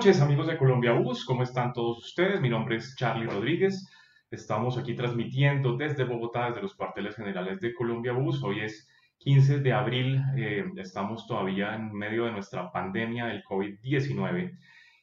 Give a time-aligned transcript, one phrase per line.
[0.00, 2.40] Noches amigos de Colombia Bus, ¿cómo están todos ustedes?
[2.40, 3.86] Mi nombre es Charlie Rodríguez,
[4.30, 8.42] estamos aquí transmitiendo desde Bogotá, desde los cuarteles generales de Colombia Bus.
[8.42, 14.56] Hoy es 15 de abril, eh, estamos todavía en medio de nuestra pandemia del COVID-19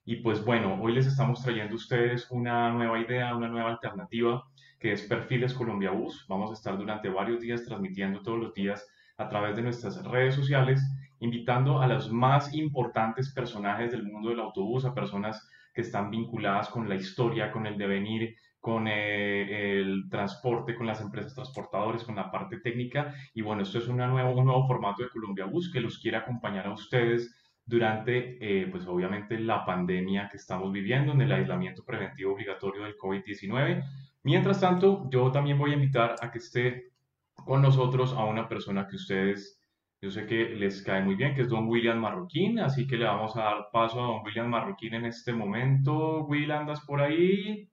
[0.03, 4.45] y pues bueno, hoy les estamos trayendo a ustedes una nueva idea, una nueva alternativa
[4.79, 6.25] que es Perfiles Colombia Bus.
[6.27, 8.83] Vamos a estar durante varios días transmitiendo todos los días
[9.17, 10.81] a través de nuestras redes sociales
[11.19, 16.69] invitando a los más importantes personajes del mundo del autobús, a personas que están vinculadas
[16.69, 22.15] con la historia, con el devenir, con eh, el transporte, con las empresas transportadoras, con
[22.15, 23.13] la parte técnica.
[23.33, 26.17] Y bueno, esto es una nueva, un nuevo formato de Colombia Bus que los quiere
[26.17, 27.33] acompañar a ustedes
[27.65, 32.97] durante, eh, pues obviamente, la pandemia que estamos viviendo, en el aislamiento preventivo obligatorio del
[32.97, 33.83] COVID-19.
[34.23, 36.91] Mientras tanto, yo también voy a invitar a que esté
[37.35, 39.56] con nosotros a una persona que ustedes
[39.99, 43.05] yo sé que les cae muy bien, que es don William Marroquín, así que le
[43.05, 46.25] vamos a dar paso a don William Marroquín en este momento.
[46.25, 47.67] Will, ¿andas por ahí?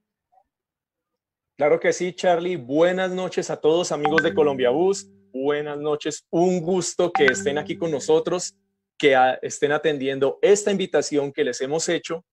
[1.57, 2.57] Claro que sí, Charlie.
[2.57, 5.07] Buenas noches a todos, amigos de Colombia Bus.
[5.33, 6.27] Buenas noches.
[6.31, 8.57] Un gusto que estén aquí con nosotros,
[8.97, 12.25] que estén atendiendo esta invitación que les hemos hecho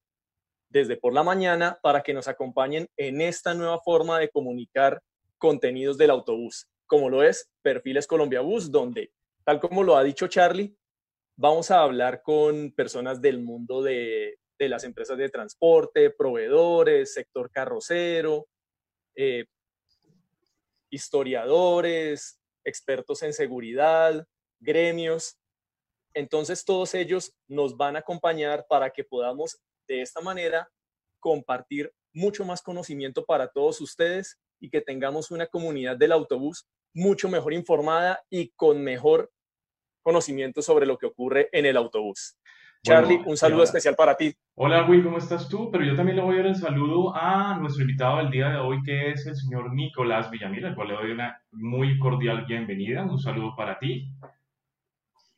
[0.69, 5.01] desde por la mañana para que nos acompañen en esta nueva forma de comunicar
[5.37, 9.11] contenidos del autobús, como lo es Perfiles Colombia Bus, donde
[9.43, 10.75] Tal como lo ha dicho Charlie,
[11.35, 18.47] vamos a hablar con personas del mundo de, las empresas de transporte, proveedores, sector carrocero,
[19.15, 19.45] eh,
[20.91, 24.27] historiadores, expertos en seguridad,
[24.59, 25.39] gremios.
[26.13, 30.69] Entonces todos ellos nos van a acompañar para que podamos de esta manera
[31.19, 37.29] compartir mucho más conocimiento para todos ustedes y que tengamos una comunidad del autobús mucho
[37.29, 39.31] mejor informada y con mejor
[40.01, 42.37] conocimiento sobre lo que ocurre en el autobús.
[42.83, 44.33] Charlie, un saludo especial para ti.
[44.55, 45.69] Hola Will, ¿cómo estás tú?
[45.71, 48.57] Pero yo también le voy a dar el saludo a nuestro invitado del día de
[48.57, 53.03] hoy, que es el señor Nicolás Villamil, al cual le doy una muy cordial bienvenida.
[53.03, 54.11] Un saludo para ti.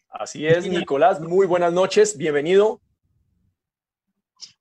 [0.09, 2.79] Así es, Nicolás, muy buenas noches, bienvenido.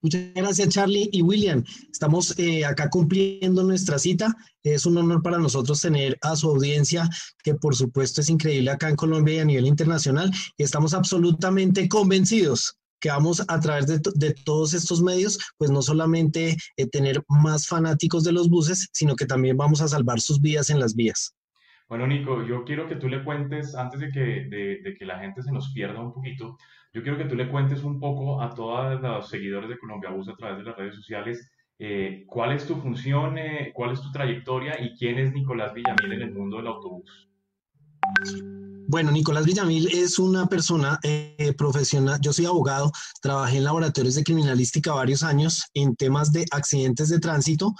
[0.00, 1.64] Muchas gracias, Charlie y William.
[1.90, 4.34] Estamos eh, acá cumpliendo nuestra cita.
[4.62, 7.08] Es un honor para nosotros tener a su audiencia,
[7.42, 10.30] que por supuesto es increíble acá en Colombia y a nivel internacional.
[10.56, 16.56] Y estamos absolutamente convencidos que vamos a través de, todos estos medios, pues no solamente
[16.76, 20.70] eh, tener más fanáticos de los buses, sino que también vamos a salvar sus vidas
[20.70, 21.34] en las vías.
[21.88, 24.20] Bueno, Nico, yo quiero que tú le cuentes, antes de que,
[24.84, 26.56] de que la gente se nos pierda un poquito,
[26.92, 30.28] yo quiero que tú le cuentes un poco a todos los seguidores de Colombia Bus
[30.28, 31.50] a través de las redes sociales
[31.84, 36.12] eh, cuál es tu función, eh, cuál es tu trayectoria y quién es Nicolás Villamil
[36.12, 37.28] en el mundo del autobús.
[38.86, 42.20] Bueno, Nicolás Villamil es una persona eh, profesional.
[42.20, 47.18] Yo soy abogado, trabajé en laboratorios de criminalística varios años en temas de accidentes de
[47.18, 47.74] tránsito.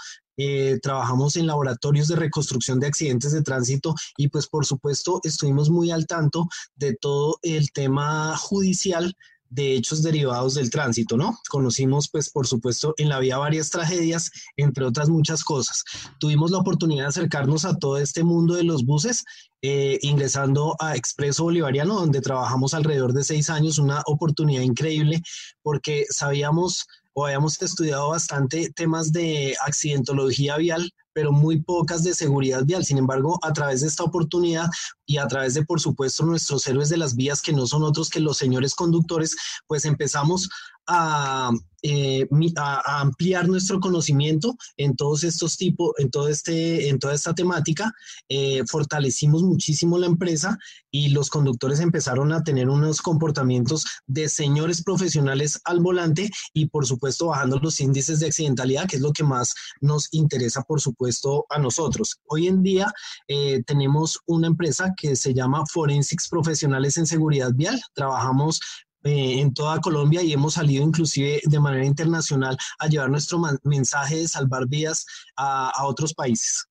[0.81, 5.91] Trabajamos en laboratorios de reconstrucción de accidentes de tránsito y pues por supuesto estuvimos muy
[5.91, 9.15] al tanto de todo el tema judicial
[9.53, 11.37] de hechos derivados del tránsito, ¿no?
[11.49, 15.83] Conocimos, pues, por supuesto, en la vía varias tragedias, entre otras muchas cosas.
[16.19, 19.23] Tuvimos la oportunidad de acercarnos a todo este mundo de los buses,
[19.61, 25.21] eh, ingresando a Expreso Bolivariano, donde trabajamos alrededor de seis años, una oportunidad increíble,
[25.61, 32.65] porque sabíamos o habíamos estudiado bastante temas de accidentología vial, pero muy pocas de seguridad
[32.65, 32.83] vial.
[32.83, 34.67] Sin embargo, a través de esta oportunidad
[35.05, 38.09] y a través de, por supuesto, nuestros héroes de las vías, que no son otros
[38.09, 39.35] que los señores conductores,
[39.67, 40.49] pues empezamos
[40.87, 41.51] a,
[41.85, 47.35] eh, a, ampliar nuestro conocimiento en todos estos tipos, en, todo este, en toda esta
[47.35, 47.91] temática.
[48.29, 50.57] Eh, fortalecimos muchísimo la empresa
[50.89, 56.85] y los conductores empezaron a tener unos comportamientos de señores profesionales al volante y, por
[56.85, 61.45] supuesto, bajando los índices de accidentalidad, que es lo que más nos interesa, por supuesto,
[61.49, 62.17] a nosotros.
[62.27, 62.93] Hoy en día
[63.27, 67.81] eh, tenemos una empresa que se llama Forensics Profesionales en Seguridad Vial.
[67.93, 68.61] Trabajamos
[69.03, 74.17] eh, en toda Colombia y hemos salido inclusive de manera internacional a llevar nuestro mensaje
[74.17, 75.05] de salvar vidas
[75.35, 76.65] a, otros países.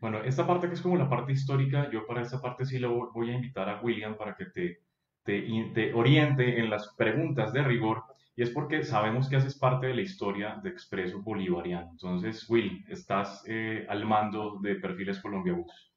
[0.00, 3.10] Bueno, esta parte que es como la parte histórica, yo para esta parte sí lo
[3.12, 4.82] voy a invitar a William para que te,
[5.24, 8.04] te, oriente en las preguntas de rigor
[8.36, 11.90] y es porque sabemos que haces parte de la historia de Expreso Bolivariano.
[11.90, 15.89] Entonces, Will, estás eh, al mando de Perfiles Colombia Bus.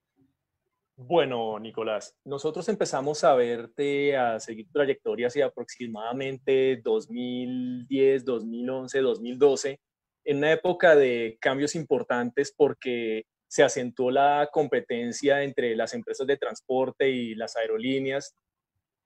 [0.95, 9.79] Bueno, Nicolás, nosotros empezamos a verte, a seguir trayectoria hacia aproximadamente 2010, 2011, 2012,
[10.25, 16.37] en una época de cambios importantes porque se acentuó la competencia entre las empresas de
[16.37, 18.35] transporte y las aerolíneas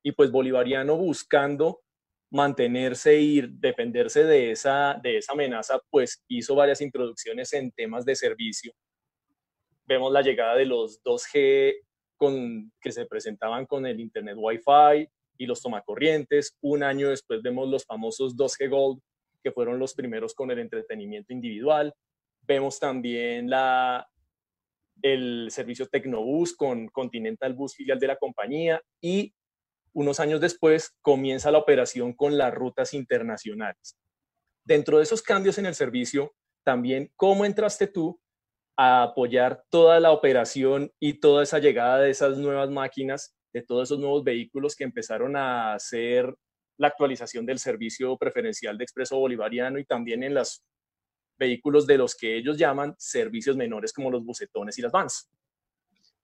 [0.03, 1.81] y pues Bolivariano buscando
[2.31, 8.15] mantenerse y defenderse de esa, de esa amenaza, pues hizo varias introducciones en temas de
[8.15, 8.73] servicio.
[9.87, 11.75] Vemos la llegada de los 2G
[12.17, 15.07] con, que se presentaban con el Internet Wi-Fi
[15.37, 16.57] y los tomacorrientes.
[16.61, 18.99] Un año después vemos los famosos 2G Gold,
[19.41, 21.93] que fueron los primeros con el entretenimiento individual.
[22.41, 24.07] Vemos también la,
[25.01, 29.33] el servicio Tecnobus con Continental Bus, filial de la compañía, y
[29.93, 33.97] unos años después comienza la operación con las rutas internacionales.
[34.65, 38.19] Dentro de esos cambios en el servicio, también cómo entraste tú
[38.77, 43.89] a apoyar toda la operación y toda esa llegada de esas nuevas máquinas, de todos
[43.89, 46.33] esos nuevos vehículos que empezaron a hacer
[46.77, 50.63] la actualización del servicio preferencial de Expreso Bolivariano y también en los
[51.39, 55.27] vehículos de los que ellos llaman servicios menores como los bucetones y las vans.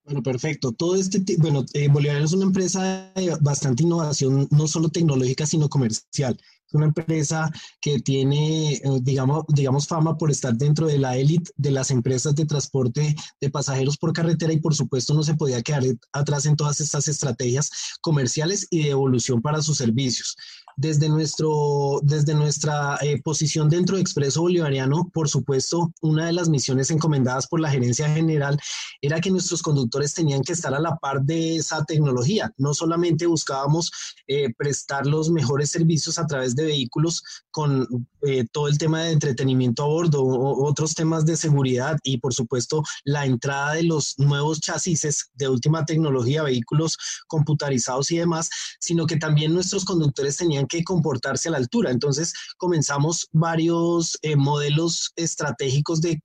[0.03, 0.73] Bueno, perfecto.
[0.73, 5.69] Todo este, bueno, eh, Bolivariano es una empresa de bastante innovación, no solo tecnológica, sino
[5.69, 6.37] comercial.
[6.73, 11.71] Una empresa que tiene, eh, digamos, digamos, fama por estar dentro de la élite de
[11.71, 15.83] las empresas de transporte de pasajeros por carretera y por supuesto no se podía quedar
[16.11, 17.69] atrás en todas estas estrategias
[18.01, 20.35] comerciales y de evolución para sus servicios
[20.75, 26.49] desde, nuestro, desde nuestra eh, posición dentro de Expreso Bolivariano, por supuesto, una de las
[26.49, 28.59] misiones encomendadas por la gerencia general
[29.01, 32.51] era que nuestros conductores tenían que estar a la par de esa tecnología.
[32.57, 33.91] No solamente buscábamos
[34.27, 39.11] eh, prestar los mejores servicios a través de vehículos con eh, todo el tema de
[39.11, 44.17] entretenimiento a bordo, o, otros temas de seguridad y, por supuesto, la entrada de los
[44.17, 48.49] nuevos chasis de última tecnología, vehículos computarizados y demás,
[48.79, 51.91] sino que también nuestros conductores tenían que comportarse a la altura.
[51.91, 56.21] Entonces comenzamos varios eh, modelos estratégicos de,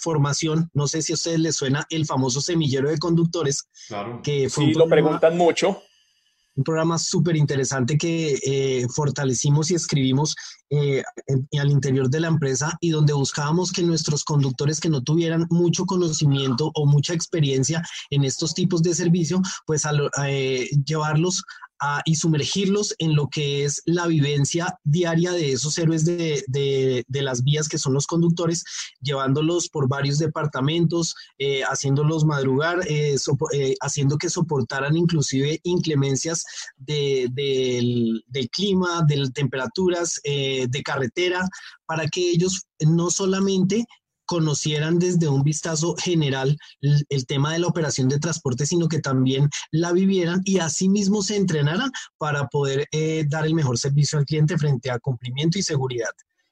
[0.00, 0.70] formación.
[0.72, 3.64] No sé si a ustedes les suena el famoso semillero de conductores.
[3.88, 4.20] Claro.
[4.22, 5.82] Que sí, lo preguntan mucho.
[6.56, 10.36] Un programa súper interesante que eh, fortalecimos y escribimos
[10.70, 11.02] eh,
[11.60, 15.84] al interior de la empresa y donde buscábamos que nuestros conductores que no tuvieran mucho
[15.84, 19.84] conocimiento o mucha experiencia en estos tipos de servicio, pues
[20.86, 21.44] llevarlos
[22.04, 27.42] y sumergirlos en lo que es la vivencia diaria de esos héroes de, de, las
[27.42, 28.64] vías que son los conductores,
[29.00, 33.16] llevándolos por varios departamentos, eh, haciéndolos madrugar, eh,
[33.52, 36.44] eh, haciendo que soportaran inclusive inclemencias
[36.76, 41.48] de, del, clima, de temperaturas, de carretera,
[41.86, 43.84] para que ellos no solamente
[44.26, 49.48] conocieran desde un vistazo general el, tema de la operación de transporte, sino que también
[49.70, 54.58] la vivieran y asimismo se entrenaran para poder eh, dar el mejor servicio al cliente
[54.58, 56.10] frente a cumplimiento y seguridad.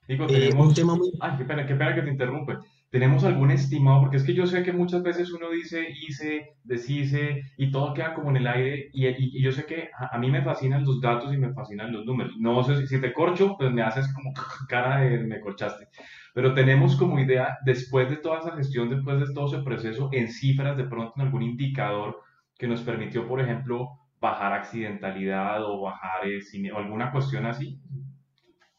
[0.09, 0.69] Digo, eh, tenemos...
[0.69, 1.13] un tema muy...
[1.21, 2.57] Ay, qué pena, qué pena que te interrumpe.
[2.93, 4.03] ¿Tenemos algún estimado?
[4.03, 8.13] Porque es que yo sé que muchas veces uno dice, hice, deshice y todo queda
[8.13, 11.33] como en el aire y, y, yo sé que a, mí me fascinan los datos
[11.33, 12.35] y me fascinan los números.
[12.39, 14.35] No sé si, si te corcho, pues me haces como
[14.69, 15.89] cara de me corchaste.
[16.35, 20.31] Pero tenemos como idea, después de toda esa gestión, después de todo ese proceso, en
[20.33, 22.21] cifras, de pronto en algún indicador
[22.57, 27.79] que nos permitió, por ejemplo, bajar accidentalidad o bajar eh, o alguna cuestión así.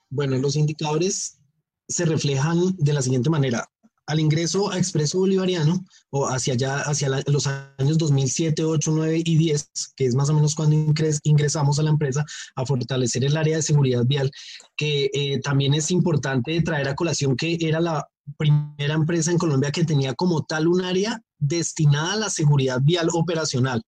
[0.09, 1.41] Bueno, los indicadores
[1.87, 3.67] se reflejan de la siguiente manera
[4.05, 9.37] al ingreso a Expreso Bolivariano, o hacia allá, hacia los años 2007, 8, 9 y
[9.37, 10.75] 10, que es más o menos cuando
[11.23, 14.31] ingresamos a la empresa a fortalecer el área de seguridad vial,
[14.75, 18.07] que eh, también es importante traer a colación que era la
[18.37, 23.09] primera empresa en Colombia que tenía como tal un área destinada a la seguridad vial
[23.11, 23.83] operacional.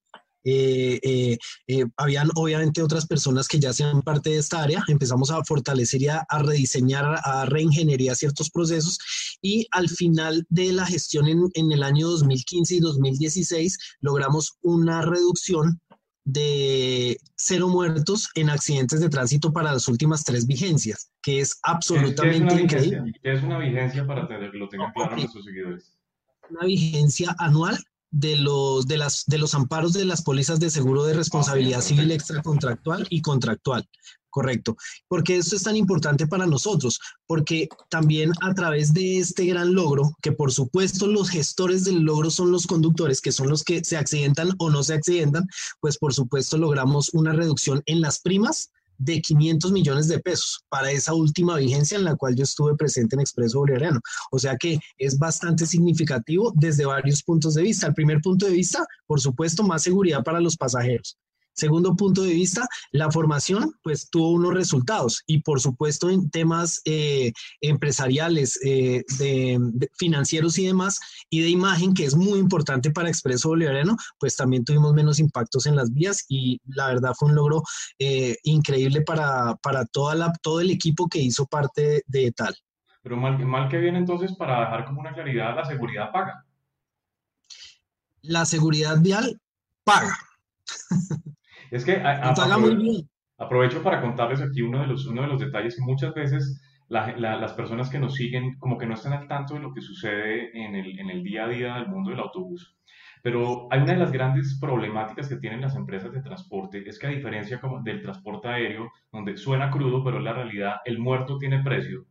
[0.47, 1.37] Eh, eh,
[1.67, 6.03] eh, habían obviamente otras personas que ya sean parte de esta área, empezamos a fortalecer
[6.03, 8.99] y a, rediseñar, a reingeniería ciertos procesos
[9.41, 15.01] y al final de la gestión en, en el año 2015 y 2016 logramos una
[15.01, 15.81] reducción
[16.25, 22.61] de cero muertos en accidentes de tránsito para las últimas tres vigencias, que es absolutamente
[22.61, 23.13] increíble.
[23.21, 25.97] ¿Qué es una vigencia para que lo tengan claro nuestros seguidores?
[26.49, 27.77] Una vigencia anual
[28.15, 32.11] de los, de, las, de los amparos de las pólizas de seguro de responsabilidad civil
[32.11, 33.85] extracontractual y contractual.
[34.29, 34.77] Correcto.
[35.09, 40.15] Porque esto es tan importante para nosotros, porque también a través de este gran logro,
[40.21, 43.97] que por supuesto los gestores del logro son los conductores, que son los que se
[43.97, 45.47] accidentan o no se accidentan,
[45.81, 50.91] pues por supuesto logramos una reducción en las primas de 500 millones de pesos para
[50.91, 53.99] esa última vigencia en la cual yo estuve presente en Expreso Bolivariano.
[54.31, 57.87] O sea que es bastante significativo desde varios puntos de vista.
[57.87, 61.17] El primer punto de vista, por supuesto, más seguridad para los pasajeros.
[61.55, 66.81] Segundo punto de vista, la formación pues tuvo unos resultados y por supuesto en temas
[66.83, 67.31] eh,
[67.61, 73.49] empresariales, eh, de, financieros y demás, y de imagen, que es muy importante para Expreso
[73.49, 77.63] Bolivariano, pues también tuvimos menos impactos en las vías y la verdad fue un logro
[77.99, 82.53] eh, increíble para, para toda la, todo el equipo que hizo parte de, tal.
[83.01, 86.45] Pero mal, mal que viene entonces para dejar como una claridad, la seguridad paga.
[88.21, 89.39] La seguridad vial
[89.85, 90.17] paga.
[91.71, 92.01] Es que
[93.37, 97.53] aprovecho para contarles aquí uno de los, uno de los detalles que muchas veces las
[97.53, 100.75] personas que nos siguen como que no están al tanto de lo que sucede en
[100.75, 102.77] el, en el día a día del mundo del autobús.
[103.23, 107.07] Pero hay una de las grandes problemáticas que tienen las empresas de transporte es que
[107.07, 111.39] a diferencia como del transporte aéreo, donde suena crudo, pero en la realidad el muerto
[111.39, 112.05] tiene precio,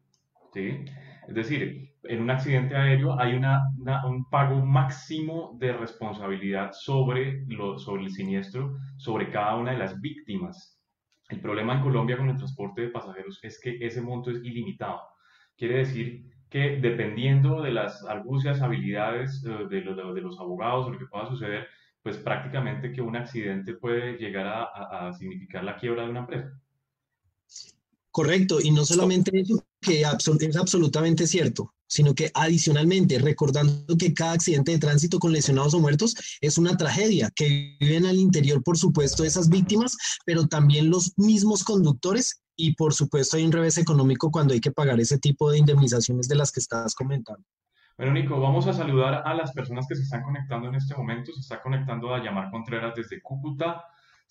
[0.52, 0.84] ¿sí?
[1.28, 8.76] Es decir, en un accidente aéreo hay un pago máximo de responsabilidad sobre, el siniestro,
[8.96, 10.80] sobre cada una de las víctimas.
[11.28, 15.00] El problema en Colombia con el transporte de pasajeros es que ese monto es ilimitado.
[15.56, 21.06] Quiere decir que dependiendo de las argucias, habilidades eh, de, de, los abogados lo que
[21.06, 21.66] pueda suceder,
[22.02, 26.52] pues prácticamente que un accidente puede llegar a significar la quiebra de una empresa.
[28.14, 34.32] Correcto, y no solamente eso, que es absolutamente cierto sino que adicionalmente, recordando que cada
[34.32, 38.76] accidente de tránsito con lesionados o muertos es una tragedia, que viven al interior, por
[38.76, 44.32] supuesto, esas víctimas, pero también los mismos conductores y, por supuesto, hay un revés económico
[44.32, 47.44] cuando hay que pagar ese tipo de indemnizaciones de las que estás comentando.
[47.96, 51.32] Bueno, Nico, vamos a saludar a las personas que se están conectando en este momento.
[51.32, 53.84] Se está conectando a Llamar Contreras desde Cúcuta,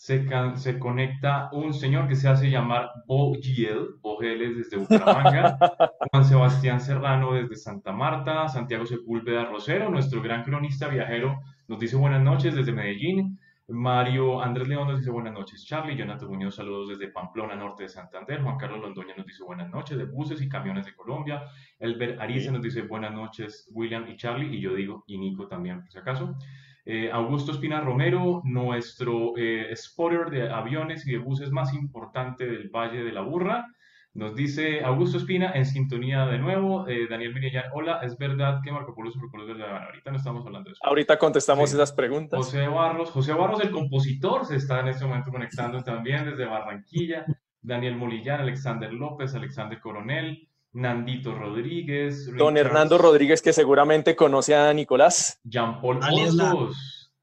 [0.04, 5.58] se, conecta un señor que se hace llamar Bogiel, Bogiel desde Bucaramanga,
[6.12, 11.96] Juan Sebastián Serrano desde Santa Marta, Santiago Sepúlveda Rosero, nuestro gran cronista viajero, nos dice
[11.96, 16.90] buenas noches desde Medellín, Mario Andrés León nos dice buenas noches, Charlie, Jonathan Muñoz, saludos
[16.90, 20.50] desde Pamplona, norte de Santander, Juan Carlos Londoña nos dice buenas noches, de buses y
[20.50, 21.44] camiones de Colombia,
[21.80, 25.80] Elber Ariza nos dice buenas noches, William y Charlie, y yo digo, y Nico también,
[25.80, 26.36] por si acaso.
[26.86, 32.70] Eh, Augusto Espina Romero, nuestro eh, spotter de aviones y de buses más importante del
[32.70, 33.68] Valle de la Burra.
[34.14, 36.88] Nos dice Augusto Espina en sintonía de nuevo.
[36.88, 39.86] Eh, Daniel Mirellar, hola, ¿es verdad que Marco Polo Superpolo es verdad?
[39.86, 40.86] ahorita no estamos hablando de eso.
[40.86, 42.38] Ahorita contestamos esas preguntas.
[42.38, 47.26] José Barros, José Barros, el compositor, se está en este momento conectando también desde Barranquilla.
[47.62, 52.36] Daniel Molillán, Alexander López, Alexander Coronel, Nandito Rodríguez.
[52.36, 55.40] Don Hernando Rodríguez, que seguramente conoce a Nicolás.
[55.44, 56.36] Jean Paul alias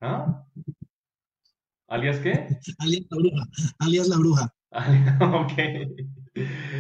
[0.01, 0.45] ¿Ah?
[1.89, 2.47] ¿Alias qué?
[2.79, 3.47] alias la bruja.
[3.81, 4.55] Alias la bruja.
[5.43, 5.53] ok.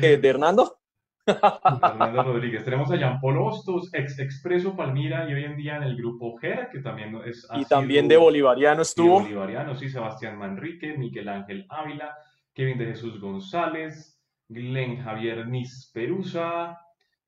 [0.00, 0.78] ¿De Hernando?
[1.26, 2.64] Hernando Rodríguez.
[2.64, 6.36] Tenemos a Jean Paul Hostos, ex Expreso Palmira y hoy en día en el grupo
[6.36, 7.48] GER, que también es.
[7.54, 9.20] Y también de Bolivariano estuvo.
[9.20, 12.16] Bolivariano, sí, Sebastián Manrique, Miguel Ángel Ávila,
[12.54, 14.19] Kevin de Jesús González,
[14.50, 16.76] Glenn Javier Nisperusa,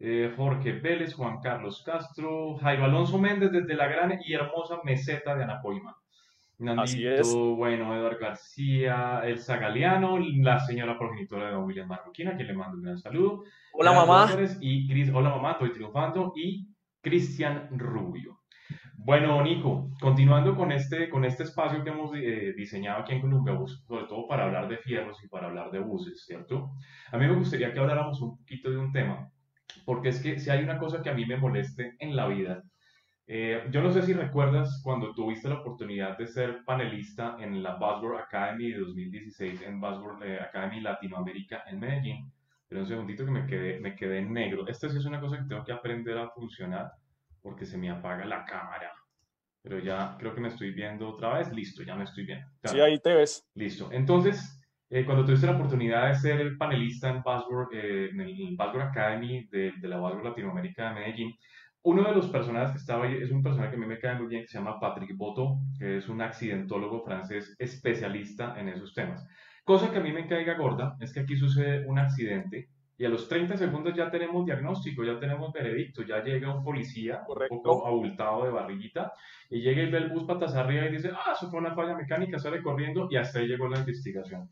[0.00, 5.34] eh, Jorge Vélez, Juan Carlos Castro, Jairo Alonso Méndez desde la gran y hermosa meseta
[5.36, 5.96] de Anapoima.
[6.58, 12.76] Nandito, bueno, Eduardo García, Elsa Galeano, la señora progenitora de William Marroquina, que le mando
[12.76, 13.44] un gran saludo.
[13.72, 14.28] Hola mamá.
[14.60, 16.32] Y hola mamá, estoy triunfando.
[16.36, 16.68] Y
[17.00, 18.41] Cristian Rubio.
[18.96, 23.54] Bueno, Nico, continuando con este, con este espacio que hemos eh, diseñado aquí en Colombia
[23.54, 26.70] Bus, sobre todo para hablar de fierros y para hablar de buses, ¿cierto?
[27.10, 29.30] A mí me gustaría que habláramos un poquito de un tema,
[29.84, 32.62] porque es que si hay una cosa que a mí me moleste en la vida,
[33.26, 37.74] eh, yo no sé si recuerdas cuando tuviste la oportunidad de ser panelista en la
[37.74, 42.32] Buzzword Academy de 2016, en Buzzword eh, Academy Latinoamérica en Medellín,
[42.68, 44.66] pero un segundito que me quedé, me quedé en negro.
[44.68, 46.92] Esta sí es una cosa que tengo que aprender a funcionar
[47.42, 48.92] porque se me apaga la cámara.
[49.62, 51.52] Pero ya creo que me estoy viendo otra vez.
[51.52, 52.46] Listo, ya me estoy viendo.
[52.64, 53.46] Sí, ahí te ves.
[53.54, 53.90] Listo.
[53.92, 58.56] Entonces, eh, cuando tuviste la oportunidad de ser el panelista en Buzzword, eh, en el
[58.56, 61.34] Buzzword Academy de, de la Buzzword Latinoamérica de Medellín,
[61.84, 64.14] uno de los personajes que estaba ahí es un personaje que a mí me cae
[64.14, 68.94] muy bien, que se llama Patrick Boto, que es un accidentólogo francés especialista en esos
[68.94, 69.26] temas.
[69.64, 72.68] Cosa que a mí me caiga gorda es que aquí sucede un accidente
[73.02, 77.24] y a los 30 segundos ya tenemos diagnóstico, ya tenemos veredicto, ya llega un policía
[77.50, 79.12] un poco abultado de barriguita
[79.50, 81.96] y llega y ve el bus patas arriba y dice, ah, eso fue una falla
[81.96, 84.48] mecánica, sale corriendo y hasta ahí llegó la investigación.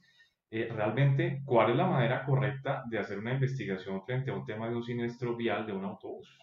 [0.51, 4.69] Eh, realmente, ¿cuál es la manera correcta de hacer una investigación frente a un tema
[4.69, 6.37] de un siniestro vial de un autobús?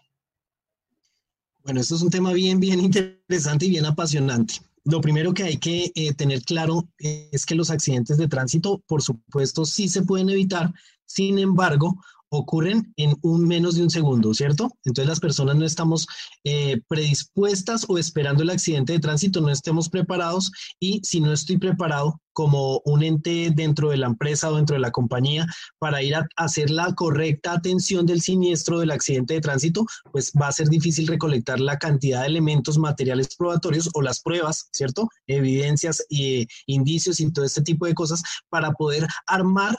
[1.61, 4.53] Bueno, esto es un tema bien, bien interesante y bien apasionante.
[4.87, 9.01] Lo primero que hay que eh, tener claro es que los accidentes de tránsito, por
[9.01, 10.73] supuesto, sí se pueden evitar.
[11.05, 11.97] Sin embargo,
[12.29, 14.69] ocurren en un menos de un segundo, ¿cierto?
[14.83, 16.07] Entonces las personas no estamos
[16.43, 21.57] eh, predispuestas o esperando el accidente de tránsito, no estemos preparados y si no estoy
[21.57, 25.47] preparado como un ente dentro de la empresa o dentro de la compañía
[25.79, 30.47] para ir a hacer la correcta atención del siniestro del accidente de tránsito, pues va
[30.47, 35.09] a ser difícil recolectar la cantidad de elementos materiales probatorios o las pruebas, ¿cierto?
[35.25, 39.75] Evidencias eh, indicios y todo este tipo de cosas para poder armar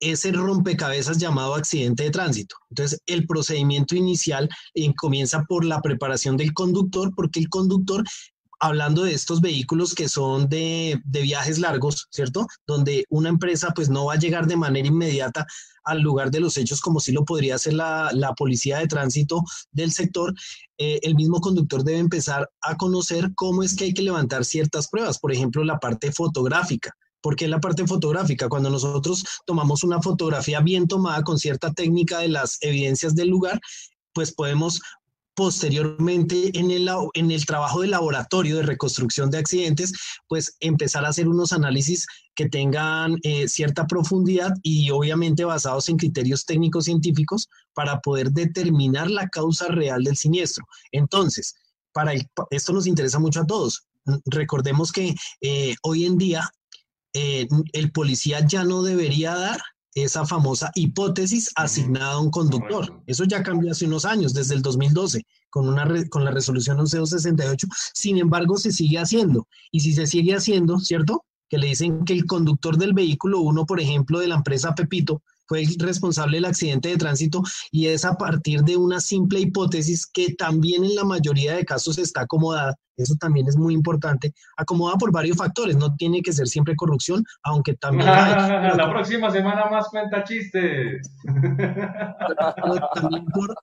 [0.00, 2.56] ese rompecabezas llamado accidente de tránsito.
[2.70, 8.04] Entonces, el procedimiento inicial eh, comienza por la preparación del conductor, porque el conductor,
[8.60, 12.46] hablando de estos vehículos que son de, viajes largos, ¿cierto?
[12.66, 15.46] Donde una empresa pues no va a llegar de manera inmediata
[15.84, 19.92] al lugar de los hechos como si lo podría hacer la, policía de tránsito del
[19.92, 20.34] sector,
[20.78, 24.88] eh, el mismo conductor debe empezar a conocer cómo es que hay que levantar ciertas
[24.88, 26.94] pruebas, por ejemplo, la parte fotográfica
[27.26, 32.28] porque la parte fotográfica, cuando nosotros tomamos una fotografía bien tomada con cierta técnica de
[32.28, 33.60] las evidencias del lugar,
[34.12, 34.80] pues podemos
[35.34, 39.92] posteriormente en el, en el trabajo de laboratorio de reconstrucción de accidentes,
[40.28, 42.06] pues empezar a hacer unos análisis
[42.36, 49.10] que tengan eh, cierta profundidad y obviamente basados en criterios técnicos científicos para poder determinar
[49.10, 50.64] la causa real del siniestro.
[50.92, 51.56] Entonces,
[51.92, 52.12] para
[52.50, 53.88] esto nos interesa mucho a todos.
[54.26, 56.48] Recordemos que eh, hoy en día
[57.18, 59.58] eh, el policía ya no debería dar
[59.94, 63.02] esa famosa hipótesis asignada a un conductor.
[63.06, 67.68] Eso ya cambió hace unos años, desde el 2012, con, una con la resolución 11268.
[67.94, 69.48] Sin embargo, se sigue haciendo.
[69.70, 71.24] Y si se sigue haciendo, ¿cierto?
[71.48, 75.22] Que le dicen que el conductor del vehículo uno, por ejemplo, de la empresa Pepito,
[75.46, 80.06] fue el responsable del accidente de tránsito y es a partir de una simple hipótesis
[80.06, 84.98] que también en la mayoría de casos está acomodada, eso también es muy importante, acomodada
[84.98, 88.06] por varios factores, no tiene que ser siempre corrupción, aunque también...
[88.06, 91.10] la próxima semana más cuenta chistes.
[92.94, 93.54] También por,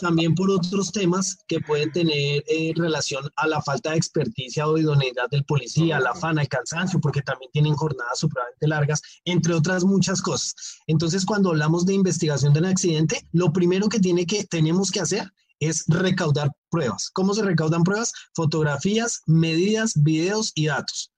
[0.00, 4.78] también por otros temas que pueden tener eh, relación a la falta de experticia o
[4.78, 9.84] idoneidad del policía, la fana, el cansancio, porque también tienen jornadas supremamente largas, entre otras
[9.84, 10.54] muchas cosas.
[10.86, 15.00] Entonces, cuando hablamos de investigación de un accidente, lo primero que, tiene que tenemos que
[15.00, 17.10] hacer es recaudar pruebas.
[17.12, 18.12] ¿Cómo se recaudan pruebas?
[18.34, 21.11] Fotografías, medidas, videos y datos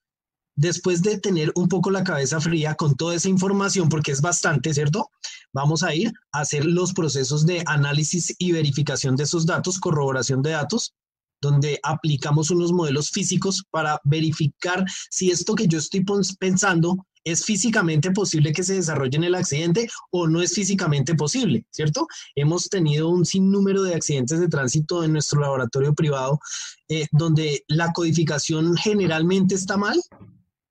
[0.57, 4.73] después de tener un poco la cabeza fría con toda esa información, porque es bastante,
[4.73, 5.11] ¿cierto?
[5.53, 10.43] Vamos a ir a hacer los procesos de análisis y verificación de esos datos, corroboración
[10.43, 10.95] de datos,
[11.41, 16.05] donde aplicamos unos modelos físicos para verificar si esto que yo estoy
[16.39, 21.65] pensando es físicamente posible que se desarrolle en el accidente o no es físicamente posible,
[21.71, 22.07] ¿cierto?
[22.35, 26.39] Hemos tenido un sinnúmero de accidentes de tránsito en nuestro laboratorio privado
[26.89, 29.99] eh, donde la codificación generalmente está mal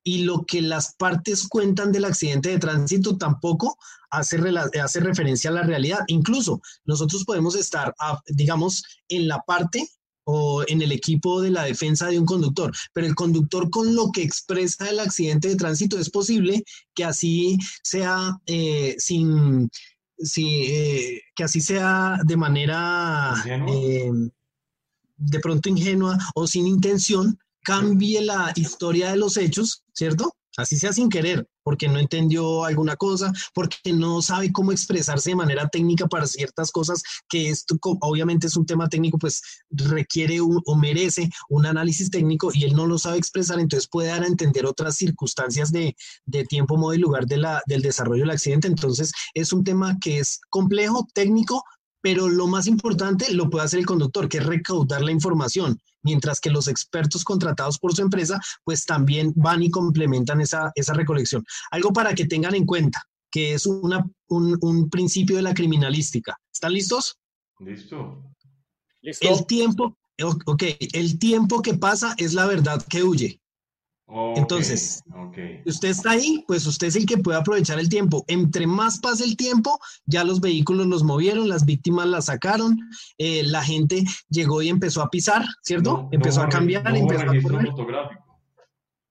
[0.03, 3.77] y lo que las partes cuentan del accidente de tránsito tampoco
[4.09, 4.37] hace,
[4.81, 5.99] hace referencia a la realidad.
[6.07, 7.93] Incluso nosotros podemos estar,
[8.27, 9.87] digamos, en la parte
[10.25, 14.11] o en el equipo de la defensa de un conductor, pero el conductor con lo
[14.11, 16.63] que expresa el accidente de tránsito es posible
[16.93, 19.69] que así sea eh, sin,
[20.37, 24.11] eh, que así sea de manera eh,
[25.17, 30.33] de pronto ingenua o sin intención, cambie la historia de los hechos, ¿cierto?
[30.55, 35.35] Así sea sin querer, porque no entendió alguna cosa, porque no sabe cómo expresarse de
[35.35, 40.75] manera técnica para ciertas cosas, que esto obviamente es un tema técnico, pues requiere o
[40.75, 44.67] merece un análisis técnico y él no lo sabe expresar, entonces puede dar a entender
[44.67, 45.95] otras circunstancias de,
[46.47, 48.67] tiempo, modo y lugar del desarrollo del accidente.
[48.67, 51.63] Entonces es un tema que es complejo, técnico,
[52.03, 56.41] pero lo más importante lo puede hacer el conductor, que es recaudar la información, mientras
[56.41, 61.45] que los expertos contratados por su empresa, pues también van y complementan esa, esa recolección.
[61.71, 66.37] Algo para que tengan en cuenta, que es una, un, un principio de la criminalística.
[66.53, 67.17] ¿Están listos?
[67.59, 68.21] Listo.
[69.01, 69.25] ¿Listo?
[69.29, 69.97] El tiempo,
[70.45, 73.39] ok, el tiempo que pasa es la verdad que huye.
[74.35, 75.03] Entonces,
[75.65, 78.23] usted está ahí, pues usted es el que puede aprovechar el tiempo.
[78.27, 82.79] Entre más pase el tiempo, ya los vehículos los movieron, las víctimas las sacaron,
[83.17, 86.09] eh, la gente llegó y empezó a pisar, ¿cierto?
[86.11, 88.09] empezó a cambiar, empezó a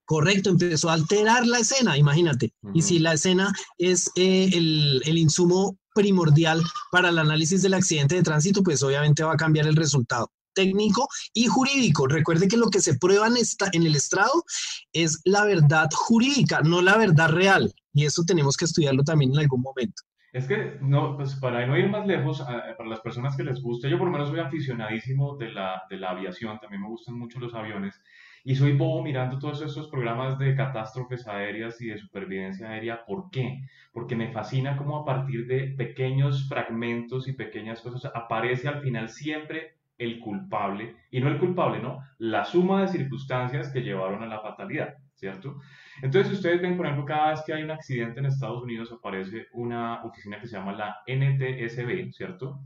[0.05, 2.53] Correcto, empezó a alterar la escena, imagínate.
[2.75, 8.17] Y si la escena es eh, el, el insumo primordial para el análisis del accidente
[8.17, 12.07] de tránsito, pues obviamente va a cambiar el resultado técnico y jurídico.
[12.07, 13.35] Recuerde que lo que se prueba en,
[13.73, 14.45] en el estrado
[14.93, 17.73] es la verdad jurídica, no la verdad real.
[17.93, 20.03] Y eso tenemos que estudiarlo también en algún momento.
[20.33, 23.91] Es que, no, pues para no ir más lejos, para las personas que les guste,
[23.91, 27.39] yo por lo menos soy aficionadísimo de la, de la aviación, también me gustan mucho
[27.39, 28.01] los aviones.
[28.45, 33.05] y soy bobo mirando todos estos programas de catástrofes aéreas y de supervivencia aérea.
[33.05, 33.61] ¿Por qué?
[33.93, 39.09] Porque me fascina cómo a partir de pequeños fragmentos y pequeñas cosas aparece al final
[39.11, 42.01] siempre el culpable, y no el culpable, ¿no?
[42.19, 45.61] La suma de circunstancias que llevaron a la fatalidad, ¿cierto?
[46.03, 49.47] Entonces, ustedes ven, por ejemplo, cada vez que hay un accidente en Estados Unidos aparece
[49.53, 52.61] una oficina que se llama la NTSB, ¿cierto?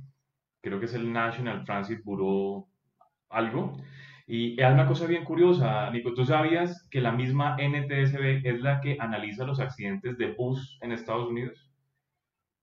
[0.62, 2.66] Creo que es el National Transit Bureau
[3.28, 3.76] algo.
[4.26, 8.80] Y es una cosa bien curiosa, Nico, ¿tú sabías que la misma NTSB es la
[8.80, 11.65] que analiza los accidentes de bus en Estados Unidos?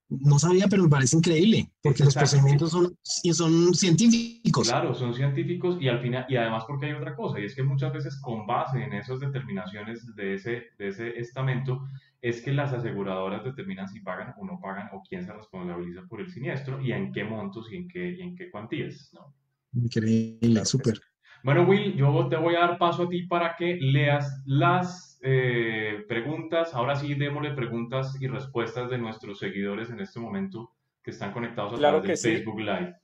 [0.10, 4.68] No sabía, pero me parece increíble, porque los procedimientos son, son científicos.
[4.68, 7.64] Claro, son científicos y al final, y además porque hay otra cosa, y es que
[7.64, 11.84] muchas veces con base en esas determinaciones de ese, de ese estamento,
[12.22, 16.22] es que las aseguradoras determinan si pagan o no pagan o quién se responsabiliza por
[16.22, 19.34] el siniestro y en qué montos y en qué, y en qué cuantías, ¿no?
[19.74, 21.02] Increíble, súper.
[21.44, 26.06] Bueno, Will, yo te voy a dar paso a ti para que leas las eh,
[26.08, 26.74] preguntas.
[26.74, 30.72] Ahora sí, démosle preguntas y respuestas de nuestros seguidores en este momento
[31.04, 32.96] que están conectados a través de Facebook Live.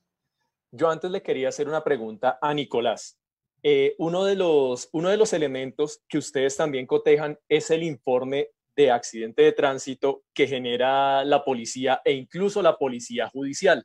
[0.72, 3.20] Yo antes le quería hacer una pregunta a Nicolás.
[3.62, 8.48] Eh, uno, de los, uno de los elementos que ustedes también cotejan es el informe
[8.74, 13.84] de accidente de tránsito que genera la policía e incluso la policía judicial.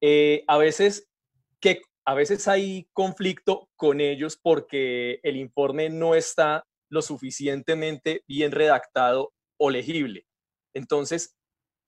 [0.00, 1.08] Eh, a veces,
[1.60, 8.52] ¿qué, a veces hay conflicto con ellos porque el informe no está lo suficientemente bien
[8.52, 10.24] redactado o legible.
[10.72, 11.36] Entonces,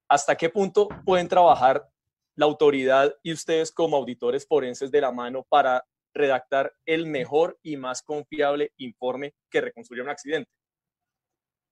[0.08, 1.88] ¿hasta qué punto pueden trabajar
[2.34, 7.76] la autoridad y ustedes como auditores forenses de la mano para redactar el mejor y
[7.76, 10.50] más confiable informe que reconstruya un accidente?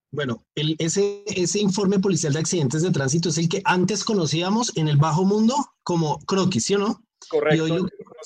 [0.09, 4.87] Bueno, ese, ese informe policial de accidentes de tránsito es el que antes conocíamos en
[4.87, 7.06] el bajo mundo como croquis, ¿sí o no?
[7.29, 7.63] Correcto.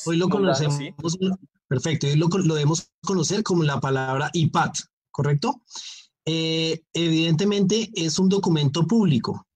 [0.05, 0.77] hoy lo, conocemos,
[1.67, 4.77] perfecto, hoy lo, lo, debemos conocer como la palabra IPAT,
[5.11, 5.61] ¿correcto?
[6.25, 9.47] Eh, evidentemente es un documento público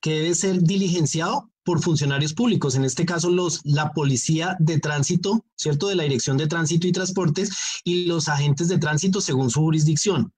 [0.00, 5.44] que debe ser diligenciado por funcionarios públicos, en este caso los, la policía de tránsito,
[5.56, 5.88] ¿cierto?
[5.88, 7.50] De la Dirección de Tránsito y Transportes
[7.84, 10.32] y los agentes de tránsito según su jurisdicción.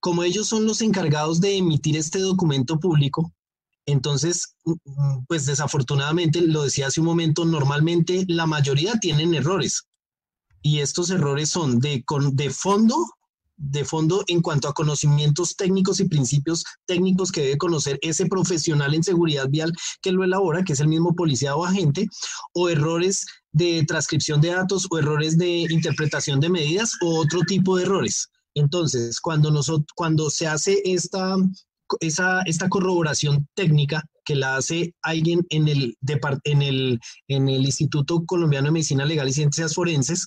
[0.00, 3.32] Como ellos son los encargados de emitir este documento público,
[3.86, 9.84] entonces, mm, mm, pues desafortunadamente, lo decía hace un momento, normalmente la mayoría tienen errores.
[10.62, 12.96] Y estos errores son de, de fondo,
[13.56, 18.94] de fondo en cuanto a conocimientos técnicos y principios técnicos que debe conocer ese profesional
[18.94, 22.08] en seguridad vial que lo elabora, que es el mismo policía o agente,
[22.54, 27.76] o errores de transcripción de datos o errores de interpretación de medidas o otro tipo
[27.76, 28.28] de errores.
[28.54, 31.36] Entonces, cuando, nosotros, cuando se hace esta
[32.00, 35.96] esa, esta corroboración técnica que la hace alguien en el,
[36.44, 40.26] en, el, en el Instituto Colombiano de Medicina Legal y Ciencias Forenses,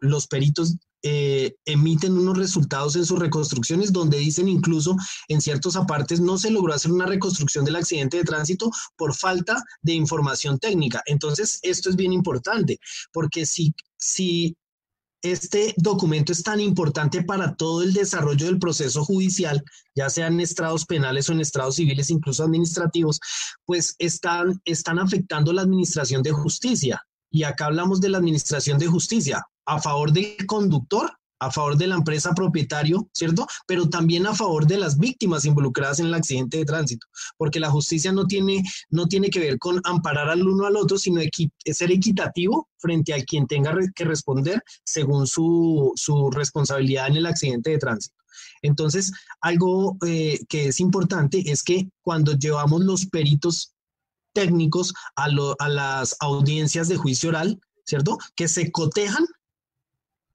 [0.00, 4.96] los peritos eh, emiten unos resultados en sus reconstrucciones donde dicen incluso
[5.28, 9.62] en ciertos apartes no se logró hacer una reconstrucción del accidente de tránsito por falta
[9.82, 11.02] de información técnica.
[11.06, 12.80] Entonces, esto es bien importante
[13.12, 14.56] porque si, si
[15.32, 19.62] este documento es tan importante para todo el desarrollo del proceso judicial,
[19.94, 23.20] ya sean en estrados penales o en estrados civiles, incluso administrativos,
[23.64, 27.02] pues están, están afectando la administración de justicia.
[27.30, 31.86] Y acá hablamos de la administración de justicia a favor del conductor a favor de
[31.86, 33.46] la empresa propietario, ¿cierto?
[33.66, 37.70] Pero también a favor de las víctimas involucradas en el accidente de tránsito, porque la
[37.70, 41.20] justicia no tiene, no tiene que ver con amparar al uno al otro, sino
[41.64, 45.94] ser equitativo frente a quien tenga que responder según su,
[46.32, 48.14] responsabilidad en el accidente de tránsito.
[48.62, 53.74] Entonces, algo eh, que es importante es que cuando llevamos los peritos
[54.32, 58.18] técnicos a, a las audiencias de juicio oral, ¿cierto?
[58.34, 59.26] Que se cotejan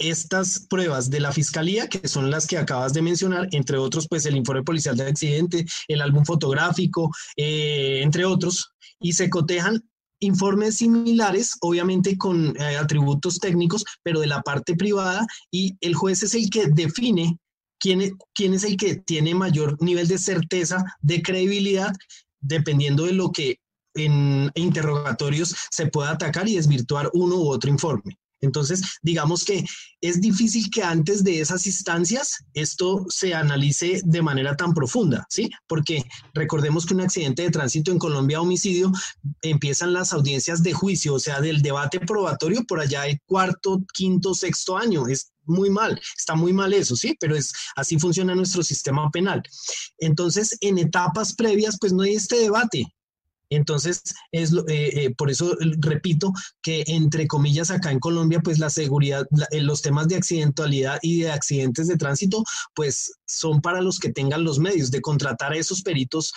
[0.01, 4.25] estas pruebas de la fiscalía, que son las que acabas de mencionar, entre otros, pues
[4.25, 9.83] el informe policial de accidente, el álbum fotográfico, eh, entre otros, y se cotejan
[10.19, 16.23] informes similares, obviamente con eh, atributos técnicos, pero de la parte privada, y el juez
[16.23, 17.39] es el que define
[17.79, 21.93] quién, e, quién es el que tiene mayor nivel de certeza, de credibilidad,
[22.39, 23.57] dependiendo de lo que
[23.95, 28.17] en interrogatorios se pueda atacar y desvirtuar uno u otro informe.
[28.41, 29.63] Entonces, digamos que
[30.01, 35.49] es difícil que antes de esas instancias esto se analice de manera tan profunda, ¿sí?
[35.67, 38.91] Porque recordemos que un accidente de tránsito en Colombia, homicidio,
[39.43, 44.33] empiezan las audiencias de juicio, o sea, del debate probatorio por allá de cuarto, quinto,
[44.33, 45.07] sexto año.
[45.07, 49.41] Es muy mal, está muy mal eso, sí, pero es así funciona nuestro sistema penal.
[49.99, 52.85] Entonces, en etapas previas, pues no hay este debate,
[53.51, 56.31] Entonces, es eh, eh, por eso repito
[56.63, 61.21] que entre comillas acá en Colombia, pues la seguridad, eh, los temas de accidentalidad y
[61.21, 65.57] de accidentes de tránsito, pues son para los que tengan los medios de contratar a
[65.57, 66.33] esos peritos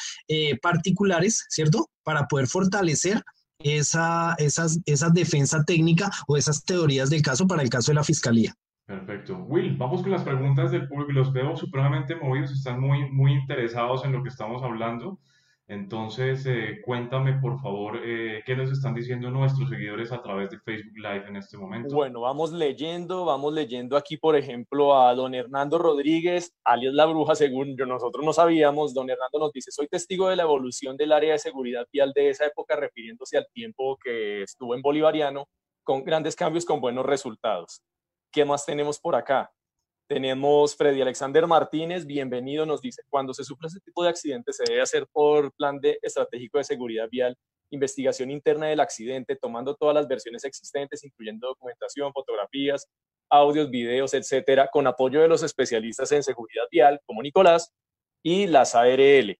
[0.60, 1.88] particulares, ¿cierto?
[2.02, 3.22] Para poder fortalecer
[3.60, 8.04] esa, esas, esa defensa técnica o esas teorías del caso para el caso de la
[8.04, 8.54] fiscalía.
[8.86, 9.38] Perfecto.
[9.48, 11.12] Will, vamos con las preguntas del público.
[11.12, 15.18] Los veo supremamente movidos, están muy, muy interesados en lo que estamos hablando.
[15.66, 20.58] Entonces, eh, cuéntame por favor eh, qué nos están diciendo nuestros seguidores a través de
[20.58, 21.94] Facebook Live en este momento.
[21.94, 27.34] Bueno, vamos leyendo, vamos leyendo aquí, por ejemplo, a don Hernando Rodríguez, alias La Bruja,
[27.34, 28.92] según yo, nosotros no sabíamos.
[28.92, 32.28] Don Hernando nos dice, soy testigo de la evolución del área de seguridad vial de
[32.28, 35.46] esa época, refiriéndose al tiempo que estuvo en Bolivariano,
[35.82, 37.80] con grandes cambios, con buenos resultados.
[38.30, 39.50] ¿Qué más tenemos por acá?
[40.14, 44.62] Tenemos Freddy Alexander Martínez, bienvenido, nos dice, cuando se sufre este tipo de accidentes se
[44.64, 47.36] debe hacer por plan de estratégico de seguridad vial,
[47.70, 52.86] investigación interna del accidente, tomando todas las versiones existentes, incluyendo documentación, fotografías,
[53.28, 57.72] audios, videos, etcétera, con apoyo de los especialistas en seguridad vial, como Nicolás,
[58.22, 59.36] y las ARL.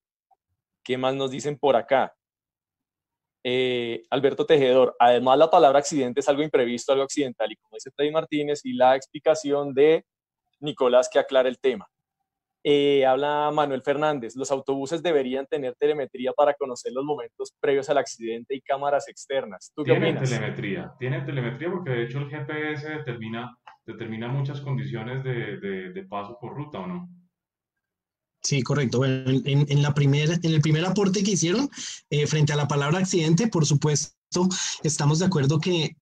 [0.82, 2.16] ¿Qué más nos dicen por acá?
[3.44, 7.92] Eh, Alberto Tejedor, además la palabra accidente es algo imprevisto, algo accidental, y como dice
[7.92, 10.04] Freddy Martínez, y la explicación de
[10.64, 11.88] Nicolás que aclara el tema.
[12.66, 17.98] Eh, habla Manuel Fernández, los autobuses deberían tener telemetría para conocer los momentos previos al
[17.98, 19.70] accidente y cámaras externas.
[19.76, 25.22] ¿Tú qué tienen telemetría, tienen telemetría porque de hecho el GPS determina, determina muchas condiciones
[25.22, 27.10] de, paso por ruta, ¿o no?
[28.42, 28.96] Sí, correcto.
[28.96, 31.68] Bueno, en, la primera, en el primer aporte que hicieron,
[32.08, 34.48] eh, frente a la palabra accidente, por supuesto,
[34.82, 35.96] estamos de acuerdo que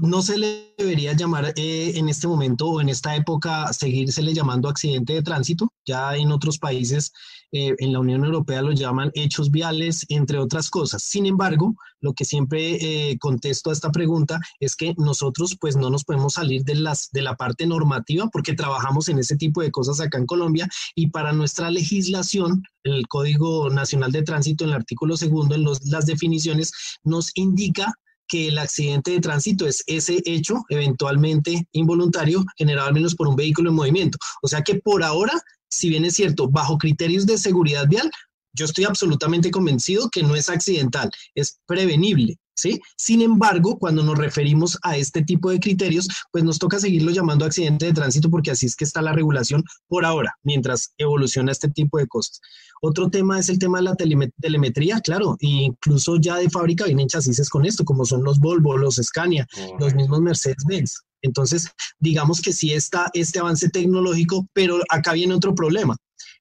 [0.00, 4.68] no se le debería llamar eh, en este momento o en esta época seguírsele llamando
[4.68, 5.72] accidente de tránsito.
[5.86, 7.12] Ya en otros países,
[7.52, 11.02] eh, en la Unión Europea lo llaman hechos viales, entre otras cosas.
[11.02, 16.04] Sin embargo, lo que siempre contesto a esta pregunta es que nosotros pues no nos
[16.04, 20.00] podemos salir de, las, de la parte normativa porque trabajamos en ese tipo de cosas
[20.00, 25.16] acá en Colombia y para nuestra legislación, el Código Nacional de Tránsito en el artículo
[25.16, 26.72] segundo, en las definiciones,
[27.02, 27.94] nos indica
[28.28, 33.36] que el accidente de tránsito es ese hecho eventualmente involuntario generado al menos por un
[33.36, 34.18] vehículo en movimiento.
[34.42, 35.32] O sea que por ahora,
[35.68, 38.10] si bien es cierto, bajo criterios de seguridad vial,
[38.54, 42.38] yo estoy absolutamente convencido que no es accidental, es prevenible.
[42.56, 42.80] ¿Sí?
[42.96, 47.44] Sin embargo, cuando nos referimos a este tipo de criterios, pues nos toca seguirlo llamando
[47.44, 51.68] accidente de tránsito porque así es que está la regulación por ahora, mientras evoluciona este
[51.68, 52.40] tipo de cosas.
[52.80, 57.08] Otro tema es el tema de la telemetría, claro, e incluso ya de fábrica vienen
[57.08, 59.46] chasis con esto, como son los Volvo, los Scania,
[59.78, 61.00] los mismos Mercedes-Benz.
[61.22, 65.96] Entonces, digamos que sí está este avance tecnológico, pero acá viene otro problema,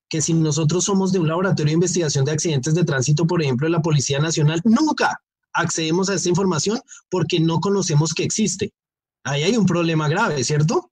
[0.10, 3.66] que si nosotros somos de un laboratorio de investigación de accidentes de tránsito, por ejemplo,
[3.66, 5.22] de la Policía Nacional, nunca
[5.54, 8.74] accedemos a esta información porque no conocemos que existe.
[9.24, 10.92] Ahí hay un problema grave, ¿cierto?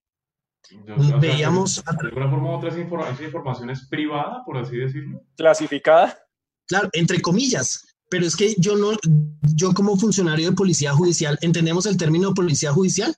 [1.19, 1.84] veíamos...
[1.84, 5.21] de alguna forma u otra esa información es privada, por así decirlo.
[5.36, 6.17] Clasificada.
[6.67, 8.91] Claro, entre comillas, pero es que yo no,
[9.56, 13.13] yo como funcionario de policía judicial, ¿entendemos el término policía judicial?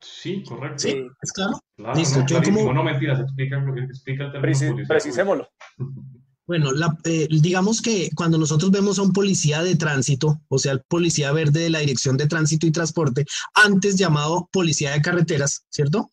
[0.00, 0.78] Sí, correcto.
[0.78, 1.58] Sí, es claro.
[1.76, 2.72] claro Listo, no, yo como...
[2.72, 5.48] no mentiras, explica, explica el término Precisémoslo.
[6.46, 6.70] Bueno,
[7.04, 11.32] eh, digamos que cuando nosotros vemos a un policía de tránsito, o sea, el policía
[11.32, 16.10] verde de la Dirección de Tránsito y Transporte, antes llamado policía de carreteras, ¿cierto?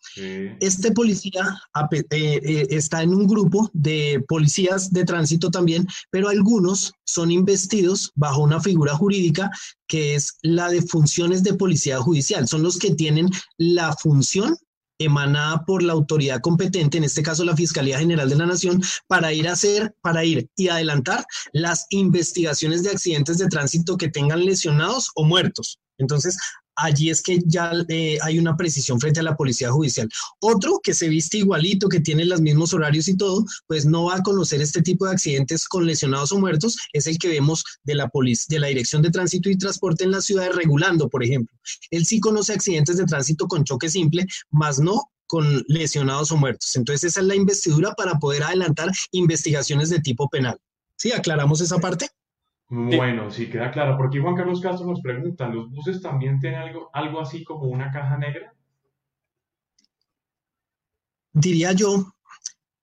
[0.62, 1.60] Este policía
[1.92, 8.12] eh, eh, está en un grupo de policías de tránsito también, pero algunos son investidos
[8.16, 9.52] bajo una figura jurídica
[9.86, 12.48] que es la de funciones de policía judicial.
[12.48, 14.56] Son los que tienen la función
[15.04, 19.34] emanada por la autoridad competente, en este caso la Fiscalía General de la Nación, para
[19.34, 24.46] ir a hacer, para ir y adelantar las investigaciones de accidentes de tránsito que tengan
[24.46, 25.80] lesionados o muertos.
[25.98, 26.38] Entonces,
[26.76, 30.10] allí es que ya eh, hay una precisión frente a la policía judicial.
[30.40, 34.16] Otro que se viste igualito, que tiene los mismos horarios y todo, pues no va
[34.16, 37.96] a conocer este tipo de accidentes con lesionados o muertos, es el que vemos de
[37.96, 38.12] la,
[38.48, 41.56] de la Dirección de Tránsito y Transporte en la ciudad regulando, por ejemplo.
[41.90, 46.76] Él sí conoce accidentes de tránsito con choque simple, más no con lesionados o muertos.
[46.76, 50.60] Entonces esa es la investidura para poder adelantar investigaciones de tipo penal.
[50.98, 51.14] ¿Sí?
[51.14, 52.10] ¿Aclaramos esa parte?
[52.74, 53.98] Bueno, sí, queda claro.
[53.98, 57.92] Porque Juan Carlos Castro nos pregunta, ¿los buses también tienen algo, algo así como una
[57.92, 58.54] caja negra?
[61.34, 62.14] Diría yo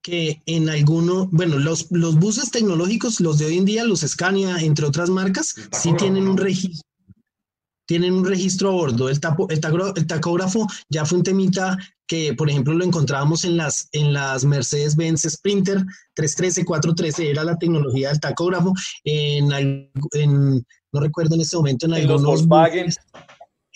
[0.03, 4.57] que en alguno, bueno, los, los buses tecnológicos, los de hoy en día, los Scania,
[4.59, 6.88] entre otras marcas, sí tienen un registro.
[7.89, 9.09] Tienen un registro a bordo.
[9.09, 9.59] El, tapo, el,
[10.05, 11.75] tacógrafo ya fue un temita
[12.05, 17.57] que, por ejemplo, lo encontrábamos en las, en las Mercedes-Benz Sprinter 313, 413, era la
[17.57, 18.75] tecnología del tacógrafo.
[19.03, 19.51] En,
[20.11, 22.93] en no recuerdo en este momento, en, algunos Volkswagen.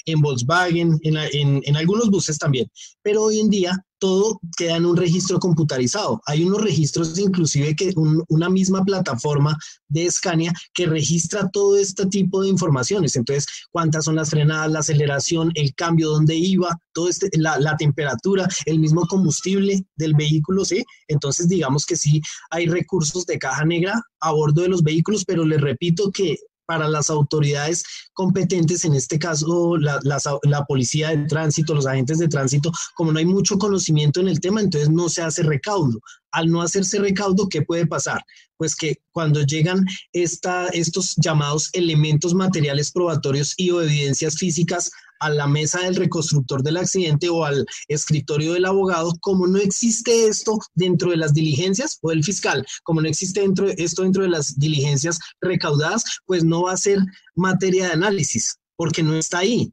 [0.05, 2.69] En Volkswagen, en, en, en algunos buses también.
[3.01, 6.21] Pero hoy en día todo queda en un registro computarizado.
[6.25, 7.93] Hay unos registros inclusive que
[8.27, 13.15] una misma plataforma de Scania que registra todo este tipo de informaciones.
[13.15, 17.77] Entonces, cuántas son las frenadas, la aceleración, el cambio, dónde iba, todo este, la, la
[17.77, 20.83] temperatura, el mismo combustible del vehículo, ¿sí?
[21.07, 25.45] Entonces, digamos que sí hay recursos de caja negra a bordo de los vehículos, pero
[25.45, 31.73] les repito que para las autoridades competentes, en este caso la, la, policía de tránsito,
[31.73, 35.21] los agentes de tránsito, como no hay mucho conocimiento en el tema, entonces no se
[35.21, 35.99] hace recaudo.
[36.31, 38.23] Al no hacerse recaudo, ¿qué puede pasar?
[38.57, 44.91] Pues que cuando llegan esta, estos llamados elementos materiales probatorios y o evidencias físicas
[45.23, 50.27] a la mesa del reconstructor del accidente o al escritorio del abogado, como no existe
[50.27, 54.29] esto dentro de las diligencias o el fiscal, como no existe dentro, esto dentro de
[54.29, 56.99] las diligencias recaudadas, pues no va a ser
[57.35, 59.71] materia de análisis, porque no está ahí.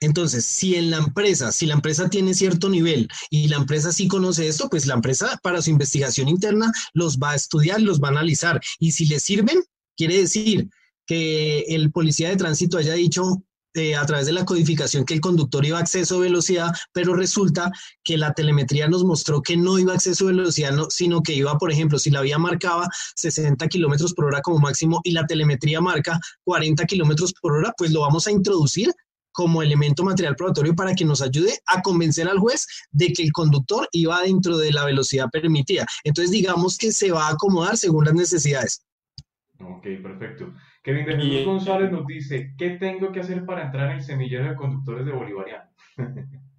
[0.00, 4.08] Entonces, si en la empresa, si la empresa tiene cierto nivel y la empresa sí
[4.08, 8.08] conoce esto, pues la empresa para su investigación interna los va a estudiar, los va
[8.08, 8.60] a analizar.
[8.78, 9.62] Y si le sirven,
[9.96, 10.70] quiere decir
[11.06, 13.42] que el policía de tránsito haya dicho,
[13.74, 17.14] eh, a través de la codificación que el conductor iba a exceso de velocidad, pero
[17.14, 17.70] resulta
[18.02, 21.56] que la telemetría nos mostró que no iba a exceso de velocidad, sino que iba,
[21.56, 25.80] por ejemplo, si la vía marcaba 60 kilómetros por hora como máximo y la telemetría
[25.80, 28.92] marca 40 kilómetros por hora, pues lo vamos a introducir
[29.32, 33.32] como elemento material probatorio para que nos ayude a convencer al juez de que el
[33.32, 35.86] conductor iba dentro de la velocidad permitida.
[36.04, 38.84] Entonces, digamos que se va a acomodar según las necesidades.
[39.60, 40.52] Ok, perfecto.
[40.90, 44.48] Kevin de Jesús González nos dice, ¿qué tengo que hacer para entrar en el semillero
[44.48, 45.70] de conductores de Bolivariano?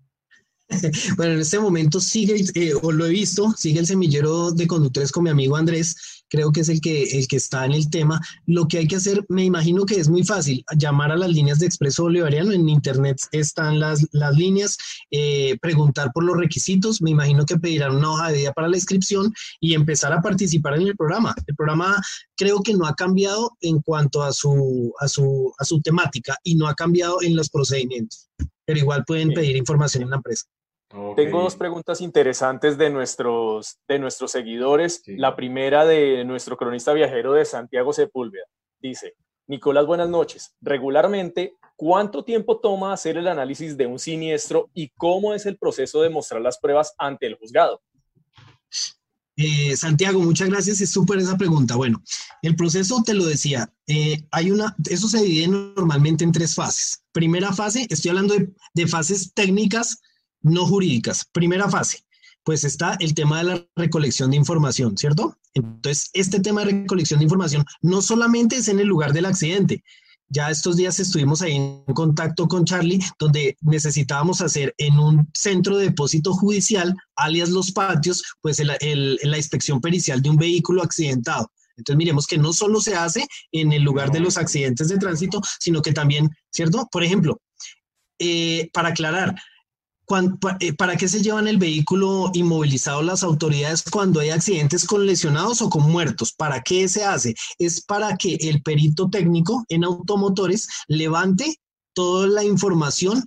[1.18, 5.12] bueno, en este momento sigue, eh, o lo he visto, sigue el semillero de conductores
[5.12, 8.20] con mi amigo Andrés, creo que es el que, el que está en el tema.
[8.46, 11.60] Lo que hay que hacer, me imagino que es muy fácil, llamar a las líneas
[11.60, 14.78] de Expreso Bolivariano, en internet están las, las líneas,
[15.12, 18.78] eh, preguntar por los requisitos, me imagino que pedirán una hoja de vida para la
[18.78, 21.36] inscripción y empezar a participar en el programa.
[21.46, 22.02] El programa
[22.38, 26.56] creo que no ha cambiado en cuanto a su, a su, a su temática y
[26.56, 28.30] no ha cambiado en los procedimientos,
[28.66, 30.46] pero igual pueden pedir información en la empresa.
[31.16, 35.02] Tengo dos preguntas interesantes de nuestros, de nuestros seguidores.
[35.06, 38.44] La primera de nuestro cronista viajero de Santiago Sepúlveda.
[38.80, 39.16] Dice,
[39.48, 40.54] Nicolás, buenas noches.
[40.60, 46.02] Regularmente, ¿cuánto tiempo toma hacer el análisis de un siniestro y cómo es el proceso
[46.02, 47.82] de mostrar las pruebas ante el juzgado?
[49.38, 50.82] Eh, Santiago, muchas gracias.
[50.82, 51.78] Es súper esa pregunta.
[51.78, 52.04] Bueno,
[52.42, 53.72] el proceso te lo decía.
[53.88, 57.04] Eh, hay una, eso se divide normalmente en tres fases.
[57.14, 60.02] Primera fase, estoy hablando de, de fases técnicas
[60.42, 61.26] no jurídicas.
[61.32, 62.04] Primera fase,
[62.44, 65.38] pues está el tema de la recolección de información, ¿cierto?
[65.54, 69.84] Entonces, este tema de recolección de información no solamente es en el lugar del accidente.
[70.34, 75.78] Ya estos días estuvimos ahí en contacto con Charlie, donde necesitábamos hacer en un centro
[75.78, 81.52] de depósito judicial, alias los patios, pues la inspección pericial de un vehículo accidentado.
[81.76, 85.42] Entonces miremos que no solo se hace en el lugar de los accidentes de tránsito,
[85.60, 86.88] sino que también, ¿cierto?
[86.92, 87.42] Por ejemplo,
[88.20, 89.36] eh, para aclarar,
[90.78, 95.70] ¿Para qué se llevan el vehículo inmovilizado las autoridades cuando hay accidentes con lesionados o
[95.70, 96.34] con muertos?
[96.34, 97.34] ¿Para qué se hace?
[97.58, 101.62] Es para que el perito técnico en automotores levante
[101.94, 103.26] toda la información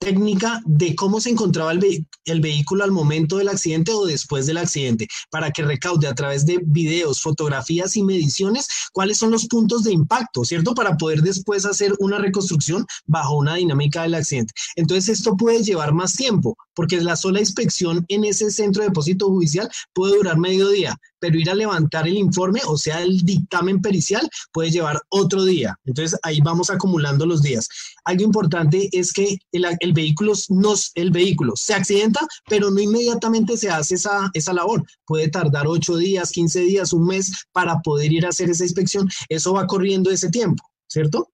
[0.00, 5.06] técnica de cómo se encontraba el, vehículo al momento del accidente o después del accidente,
[5.30, 9.92] para que recaude a través de videos, fotografías y mediciones cuáles son los puntos de
[9.92, 10.74] impacto, ¿cierto?
[10.74, 14.54] Para poder después hacer una reconstrucción bajo una dinámica del accidente.
[14.74, 19.28] Entonces esto puede llevar más tiempo, porque la sola inspección en ese centro de depósito
[19.28, 23.80] judicial puede durar medio día, pero ir a levantar el informe, o sea, el dictamen
[23.80, 25.78] pericial, puede llevar otro día.
[25.84, 27.68] Entonces ahí vamos acumulando los días.
[28.04, 33.70] Algo importante es que el, vehículo, nos, el vehículo se accidenta, pero no inmediatamente se
[33.70, 34.84] hace esa, esa labor.
[35.06, 39.08] Puede tardar 8 días, 15 días, un mes para poder ir a hacer esa inspección.
[39.28, 41.30] Eso va corriendo ese tiempo, ¿cierto?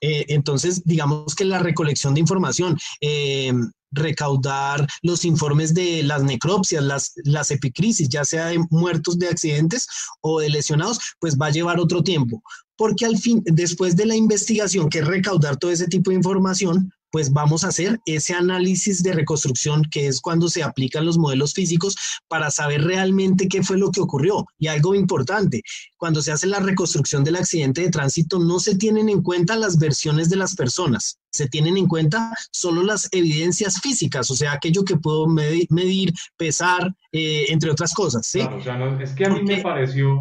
[0.00, 3.52] Eh, entonces, digamos que la recolección de información, eh,
[3.92, 9.86] recaudar los informes de las necropsias, las, las epicrisis, ya sea de muertos de accidentes
[10.20, 12.42] o de lesionados, pues va a llevar otro tiempo.
[12.76, 16.92] Porque al fin, después de la investigación, que es recaudar todo ese tipo de información,
[17.10, 21.54] pues vamos a hacer ese análisis de reconstrucción, que es cuando se aplican los modelos
[21.54, 21.96] físicos
[22.28, 24.46] para saber realmente qué fue lo que ocurrió.
[24.58, 25.62] Y algo importante,
[25.96, 29.78] cuando se hace la reconstrucción del accidente de tránsito, no se tienen en cuenta las
[29.78, 34.84] versiones de las personas, se tienen en cuenta solo las evidencias físicas, o sea, aquello
[34.84, 38.26] que puedo medir, pesar, eh, entre otras cosas.
[38.26, 38.40] ¿sí?
[38.40, 40.20] Claro, o sea, es que a mí me pareció,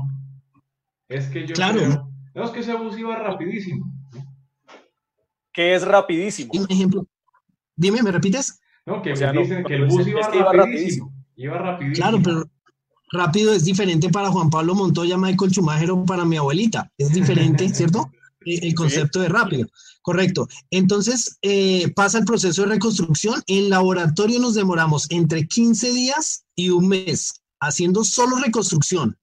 [1.08, 1.80] es que yo claro.
[1.80, 3.99] creo, no, es que ese bus iba rapidísimo.
[5.54, 6.52] ¿Qué es rapidísimo?
[6.54, 7.06] Un ejemplo.
[7.76, 8.60] Dime, ¿me repites?
[8.86, 10.22] No, que dicen que el bus iba,
[10.52, 12.50] rapidísimo, iba, rapidísimo, Claro, pero
[13.12, 16.91] rápido es diferente para Juan Pablo Montoya, Michael Schumacher o para mi abuelita.
[16.97, 18.12] Es diferente, ¿cierto?
[18.45, 19.68] El concepto de rápido.
[20.02, 20.47] Correcto.
[20.72, 23.43] Entonces, eh, pasa el proceso de reconstrucción.
[23.47, 29.18] En laboratorio nos demoramos entre 15 días y un mes haciendo solo reconstrucción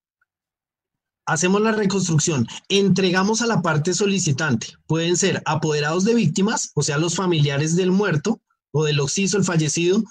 [1.27, 4.69] hacemos la reconstrucción, entregamos a la parte solicitante.
[4.87, 8.41] Pueden ser apoderados de víctimas, o sea, los familiares del muerto
[8.73, 10.03] o del occiso, el fallecido,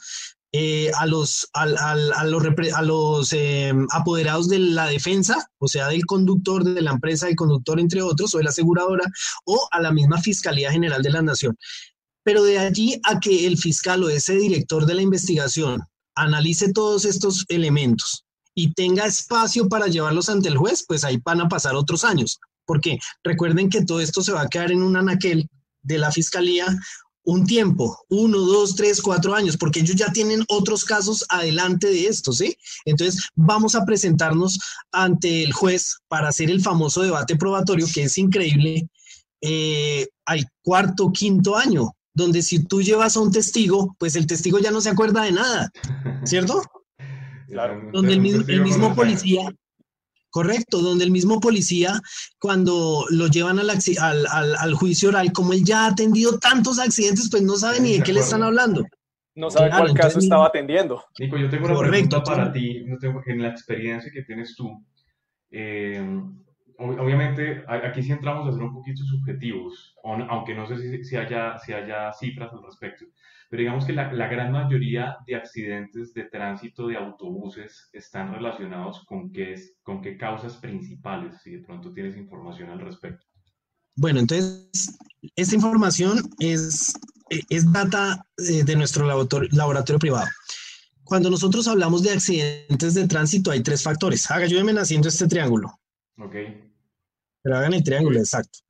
[0.52, 1.66] eh, a los, a,
[2.82, 7.80] los, em, apoderados de la defensa, o sea, del conductor, de la empresa, del conductor,
[7.80, 9.04] entre otros, o de la aseguradora,
[9.46, 11.58] o a la misma Fiscalía General de la Nación.
[12.24, 15.82] Pero de allí a que el fiscal o ese director de la investigación
[16.16, 18.25] analice todos estos elementos
[18.56, 22.40] y tenga espacio para llevarlos ante el juez, pues ahí van a pasar otros años.
[22.66, 25.48] Porque recuerden que todo esto se va a quedar en un anaquel
[25.84, 26.66] de la fiscalía
[27.26, 32.08] un tiempo, uno, dos, tres, cuatro años, porque ellos ya tienen otros casos adelante de
[32.08, 32.56] esto, ¿sí?
[32.86, 34.60] Entonces vamos a presentarnos
[34.92, 38.88] ante el juez para hacer el famoso debate probatorio, que es increíble,
[39.42, 44.60] eh, al cuarto, quinto año, donde si tú llevas a un testigo, pues el testigo
[44.60, 45.72] ya no se acuerda de nada,
[46.26, 46.62] ¿cierto?
[47.92, 49.42] Donde el mismo, policía,
[50.30, 52.00] correcto, donde el mismo policía,
[52.40, 53.70] cuando lo llevan al,
[54.30, 58.04] al, juicio oral, como él ya ha atendido tantos accidentes, pues no sabe ni de
[58.04, 58.84] qué le están hablando.
[59.36, 61.04] No sabe cuál caso estaba atendiendo.
[61.20, 62.86] Nico, yo tengo una pregunta para ti,
[63.26, 64.84] en la experiencia que tienes tú.
[65.52, 66.02] Eh,
[66.78, 71.58] obviamente, aquí sí entramos a ser un poquito subjetivos, aunque no sé si, si, haya,
[71.60, 73.06] si haya cifras al respecto.
[73.50, 79.06] Pero digamos que la, la, gran mayoría de accidentes de tránsito de autobuses están relacionados
[79.06, 83.26] con qué, es, con qué causas principales, si de pronto tienes información al respecto.
[83.96, 84.98] Bueno, entonces,
[85.36, 86.94] esta información es,
[87.30, 90.28] es data eh, de nuestro laboratorio, laboratorio privado.
[91.04, 94.30] Cuando nosotros hablamos de accidentes de tránsito, hay tres factores.
[94.32, 95.80] Haga, ayúdenme haciendo este triángulo.
[96.18, 96.36] Ok.
[97.44, 98.65] Pero hagan el triángulo, exacto.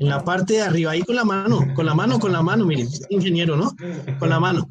[0.00, 2.64] En la parte de arriba, ahí con la mano, con la mano, con la mano,
[2.64, 3.76] miren, ingeniero, ¿no?
[4.18, 4.68] Con la mano.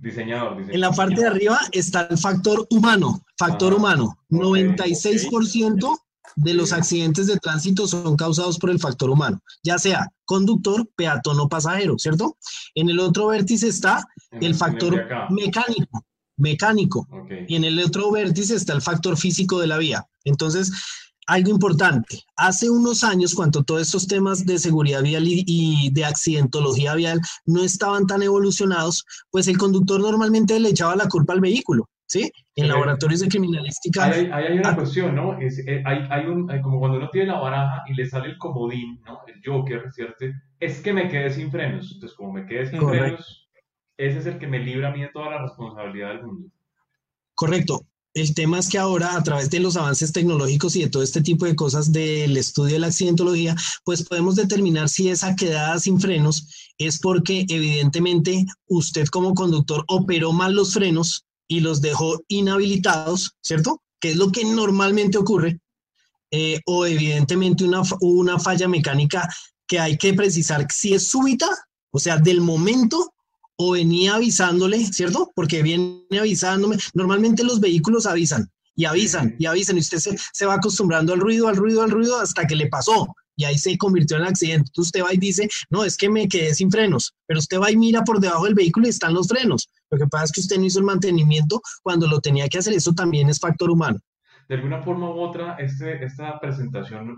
[0.00, 4.16] Diseñador, En la parte de arriba está el factor humano, factor humano.
[4.30, 5.98] 96%
[6.36, 11.40] de los accidentes de tránsito son causados por el factor humano, ya sea conductor, peatón
[11.40, 12.36] o pasajero, ¿cierto?
[12.76, 16.04] En el otro vértice está el factor mecánico,
[16.36, 17.08] mecánico.
[17.48, 20.06] Y en el otro vértice está el factor físico de la vía.
[20.24, 20.70] Entonces,
[21.26, 22.20] algo importante.
[22.36, 27.62] Hace unos años, cuando todos estos temas de seguridad vial y, de accidentología vial no
[27.62, 31.88] estaban tan evolucionados, pues el conductor normalmente le echaba la culpa al vehículo.
[32.06, 32.30] ¿Sí?
[32.56, 34.04] En laboratorios de criminalística.
[34.04, 35.38] Hay, hay, una cuestión, ¿no?
[35.38, 38.36] Es, eh, hay, hay, un, como cuando uno tiene la baraja y le sale el
[38.36, 39.20] comodín, ¿no?
[39.26, 40.26] El Joker, ¿cierto?
[40.60, 41.90] Es que me quedé sin frenos.
[41.90, 43.48] Entonces, como me quedé sin frenos,
[43.96, 46.48] ese es el que me libra a mí de toda la responsabilidad del mundo.
[47.34, 47.86] Correcto.
[48.14, 51.22] El tema es que ahora, a través de los avances tecnológicos y de todo este
[51.22, 55.98] tipo de cosas del estudio de la accidentología, pues podemos determinar si esa quedada sin
[55.98, 56.46] frenos
[56.76, 63.82] es porque evidentemente usted como conductor operó mal los frenos y los dejó inhabilitados, ¿cierto?
[63.98, 65.58] Que es lo que normalmente ocurre.
[66.30, 69.28] Eh, o evidentemente una, una falla mecánica
[69.66, 71.48] que hay que precisar si es súbita,
[71.90, 73.14] o sea, del momento
[73.56, 75.30] o venía avisándole, ¿cierto?
[75.34, 76.76] Porque viene avisándome.
[76.94, 81.48] Normalmente los vehículos avisan y avisan y avisan y usted se, va acostumbrando al ruido,
[81.48, 84.68] al ruido, al ruido hasta que le pasó y ahí se convirtió en accidente.
[84.68, 87.70] Entonces usted va y dice, no, es que me quedé sin frenos, pero usted va
[87.70, 89.70] y mira por debajo del vehículo y están los frenos.
[89.90, 92.74] Lo que pasa es que usted no hizo el mantenimiento cuando lo tenía que hacer.
[92.74, 93.98] Eso también es factor humano.
[94.48, 97.16] De alguna forma u otra, este, esta presentación,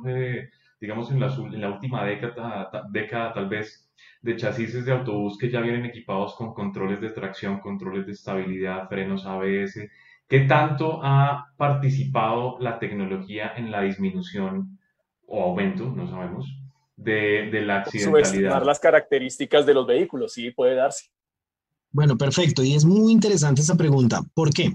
[0.85, 5.51] digamos, en la, en la última década, década tal vez, de chasis de autobús que
[5.51, 9.89] ya vienen equipados con controles de tracción, controles de estabilidad, frenos ABS.
[10.29, 14.79] ¿Qué tanto ha participado la tecnología en la disminución
[15.27, 16.47] o aumento, no sabemos,
[16.97, 18.29] de, de la accidentalidad?
[18.29, 21.11] Subestimar las características de los vehículos, sí, puede darse.
[21.91, 22.63] Bueno, perfecto.
[22.63, 24.21] Y es muy interesante esa pregunta.
[24.35, 24.73] ¿Por qué?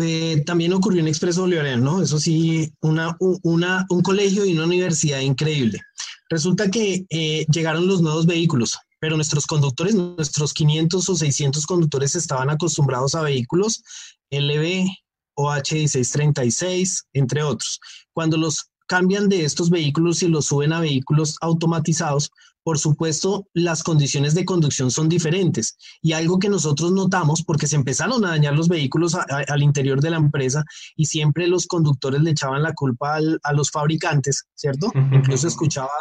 [0.00, 2.02] Eh, también ocurrió en Expreso Bolivariano, ¿no?
[2.02, 5.80] Eso sí, un colegio y una universidad increíble.
[6.28, 12.16] Resulta que eh, llegaron los nuevos vehículos, pero nuestros conductores, nuestros 500 o 600 conductores
[12.16, 13.82] estaban acostumbrados a vehículos
[14.30, 14.88] LB,
[15.36, 17.80] OH1636, entre otros.
[18.12, 22.30] Cuando los cambian de estos vehículos y los suben a vehículos automatizados,
[22.66, 25.78] por supuesto, las condiciones de conducción son diferentes.
[26.02, 30.10] Y algo que nosotros notamos, porque se empezaron a dañar los vehículos al interior de
[30.10, 30.64] la empresa
[30.96, 34.90] y siempre los conductores le echaban la culpa a los fabricantes, ¿cierto?
[35.12, 35.92] Incluso escuchaba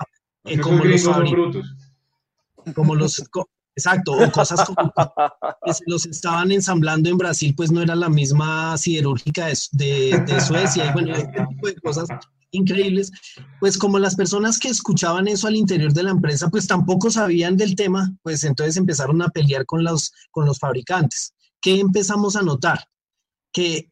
[0.45, 1.65] eh, como los fabricantes.
[2.73, 3.23] Como los,
[3.75, 4.91] Exacto, o cosas como
[5.63, 10.41] que se los estaban ensamblando en Brasil, pues no era la misma siderúrgica de, de,
[10.41, 12.07] Suecia, y bueno, este tipo de cosas
[12.55, 13.11] increíbles,
[13.59, 17.57] pues como las personas que escuchaban eso al interior de la empresa, pues tampoco sabían
[17.57, 21.33] del tema, pues entonces empezaron a pelear con los, con los fabricantes.
[21.61, 22.85] ¿Qué empezamos a notar?
[23.51, 23.89] Que,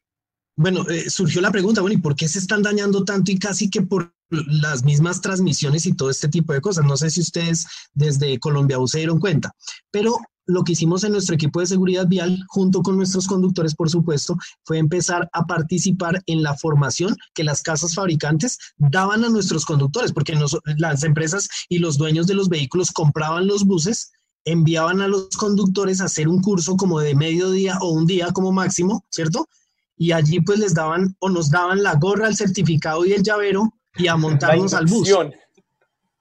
[0.55, 3.69] bueno, eh, surgió la pregunta, bueno, ¿y por qué se están dañando tanto y casi
[3.69, 6.85] que por las mismas transmisiones y todo este tipo de cosas?
[6.85, 9.51] No sé si ustedes desde Colombia se dieron cuenta,
[9.91, 13.89] pero lo que hicimos en nuestro equipo de seguridad vial, junto con nuestros conductores, por
[13.89, 19.65] supuesto, fue empezar a participar en la formación que las casas fabricantes daban a nuestros
[19.65, 20.37] conductores, porque
[20.77, 24.11] las empresas y los dueños de los vehículos compraban los buses,
[24.45, 28.51] enviaban a los conductores a hacer un curso como de mediodía o un día como
[28.51, 29.47] máximo, ¿cierto?
[29.95, 33.73] Y allí pues les daban o nos daban la gorra, el certificado y el llavero
[33.95, 35.09] y a montarnos al bus.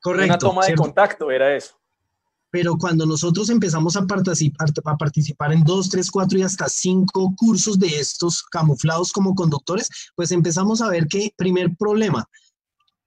[0.00, 0.34] Correcto.
[0.34, 1.81] Una toma de contacto era eso
[2.52, 7.34] pero cuando nosotros empezamos a participar, a participar en dos, tres, cuatro y hasta cinco
[7.34, 12.28] cursos de estos camuflados como conductores, pues empezamos a ver que, primer problema,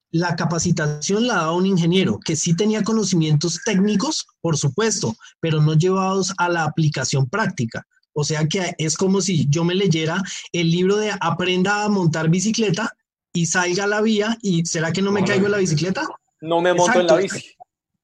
[0.09, 5.75] la capacitación la daba un ingeniero que sí tenía conocimientos técnicos, por supuesto, pero no
[5.75, 7.85] llevados a la aplicación práctica.
[8.13, 10.23] O sea que es como si yo me leyera
[10.53, 12.95] el libro de Aprenda a montar bicicleta
[13.31, 16.07] y salga a la vía y ¿será que no me caigo en la bicicleta?
[16.41, 17.54] No me monto en la bici.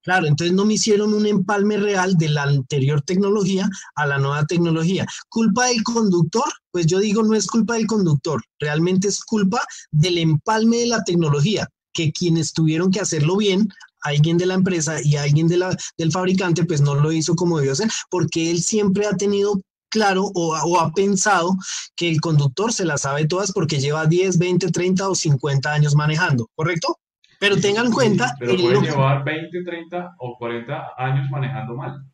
[0.04, 4.46] Claro, entonces no me hicieron un empalme real de la anterior tecnología a la nueva
[4.46, 5.06] tecnología.
[5.30, 6.52] ¿Culpa del conductor?
[6.72, 11.04] Pues yo digo, no es culpa del conductor, realmente es culpa del empalme de la
[11.04, 13.70] tecnología, que quienes tuvieron que hacerlo bien,
[14.02, 17.60] alguien de la empresa y alguien de la, del fabricante, pues no lo hizo como
[17.60, 21.56] debió ser, porque él siempre ha tenido claro o, o, ha pensado
[21.96, 25.96] que el conductor se las sabe todas porque lleva 10, 20, 30 o 50 años
[25.96, 26.98] manejando, ¿correcto?
[27.42, 28.36] Pero tengan en cuenta...
[28.40, 32.06] pero pueden llevar 20, 30 o 40 años manejando mal.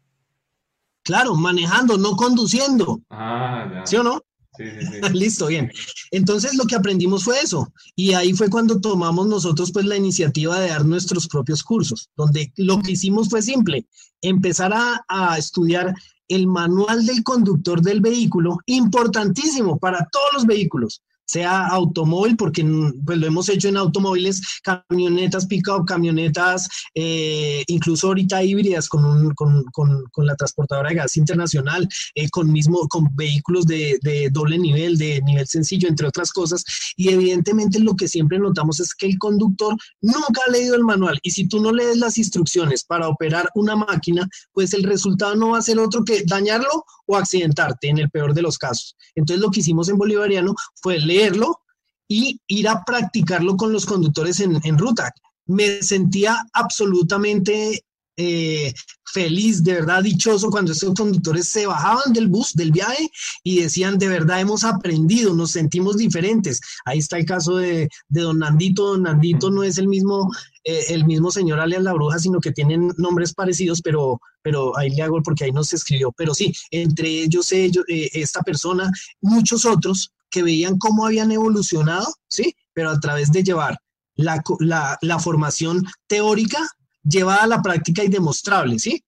[1.03, 3.01] Claro, manejando, no conduciendo.
[3.09, 3.85] Ah, ya.
[3.85, 4.21] ¿Sí o no?
[4.55, 5.13] Sí, sí, sí.
[5.13, 5.69] Listo, bien.
[6.11, 7.67] Entonces lo que aprendimos fue eso.
[7.93, 12.53] Y ahí fue cuando tomamos nosotros pues la iniciativa de dar nuestros propios cursos, donde
[12.55, 13.85] lo que hicimos fue simple,
[14.21, 15.93] empezar a, a estudiar
[16.29, 22.65] el manual del conductor del vehículo, importantísimo para todos los vehículos sea automóvil, porque
[23.05, 29.65] pues, lo hemos hecho en automóviles, camionetas pick-up, camionetas, eh, incluso ahorita híbridas con, con,
[29.71, 34.97] con, la transportadora de gas internacional, eh, con, mismo, con vehículos de, de, doble nivel,
[34.97, 36.63] de nivel sencillo, entre otras cosas.
[36.95, 41.19] Y evidentemente lo que siempre notamos es que el conductor nunca ha leído el manual.
[41.21, 45.49] Y si tú no lees las instrucciones para operar una máquina, pues el resultado no
[45.49, 48.95] va a ser otro que dañarlo o accidentarte en el peor de los casos.
[49.15, 51.61] Entonces lo que hicimos en Bolivariano fue leerlo
[52.07, 55.13] y ir a practicarlo con los conductores en, ruta.
[55.45, 57.83] Me sentía absolutamente
[58.19, 58.73] eh,
[59.05, 63.09] feliz, de verdad dichoso cuando estos conductores se bajaban del bus, del viaje
[63.43, 66.59] y decían, de verdad hemos aprendido, nos sentimos diferentes.
[66.85, 68.87] Ahí está el caso de, don Nandito.
[68.87, 70.31] Don Nandito no es el mismo,
[70.63, 74.89] eh, el mismo señor alias La Bruja, sino que tienen nombres parecidos, pero, pero ahí
[74.91, 76.11] le hago porque ahí no se escribió.
[76.17, 78.89] Pero sí, entre ellos, ellos eh, esta persona,
[79.21, 82.55] muchos otros que veían cómo habían evolucionado, ¿sí?
[82.73, 83.77] Pero a través de llevar
[84.15, 86.59] la, la, la formación teórica
[87.03, 89.03] llevada a la práctica y demostrable, ¿sí?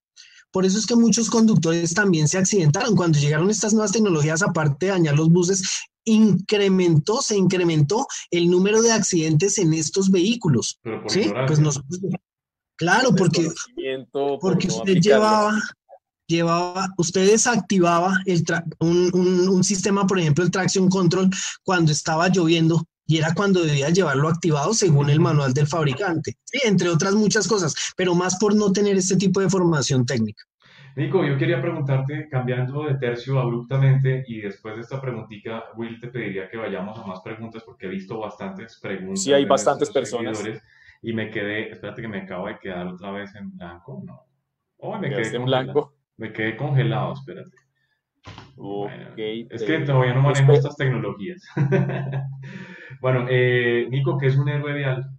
[0.51, 2.95] Por eso es que muchos conductores también se accidentaron.
[2.95, 8.81] Cuando llegaron estas nuevas tecnologías, aparte de dañar los buses, incrementó, se incrementó el número
[8.81, 10.79] de accidentes en estos vehículos.
[11.07, 11.31] ¿Sí?
[11.45, 11.99] Pues nosotros,
[12.77, 13.47] claro, porque,
[14.41, 15.61] porque usted llevaba,
[16.29, 18.43] llevaba, usted desactivaba el
[18.79, 21.29] un, un, un, sistema, por ejemplo, el traction control
[21.63, 26.89] cuando estaba lloviendo y era cuando debía llevarlo activado según el manual del fabricante, entre
[26.89, 30.43] otras muchas cosas, pero más por no tener este tipo de formación técnica.
[30.95, 36.09] Nico, yo quería preguntarte, cambiando de tercio abruptamente, y después de esta preguntita, Will, te
[36.09, 39.23] pediría que vayamos a más preguntas porque he visto bastantes preguntas.
[39.23, 40.43] Sí, hay bastantes personas.
[41.01, 44.25] Y me quedé, espérate que me acabo de quedar otra vez en blanco, ¿no?
[44.77, 45.93] Oh, me quedé en blanco.
[46.19, 47.55] Me quedé congelado, espérate.
[49.49, 51.41] es que todavía no manejo estas tecnologías.
[53.01, 55.09] Bueno, eh, Nico, ¿qué es un héroe vial?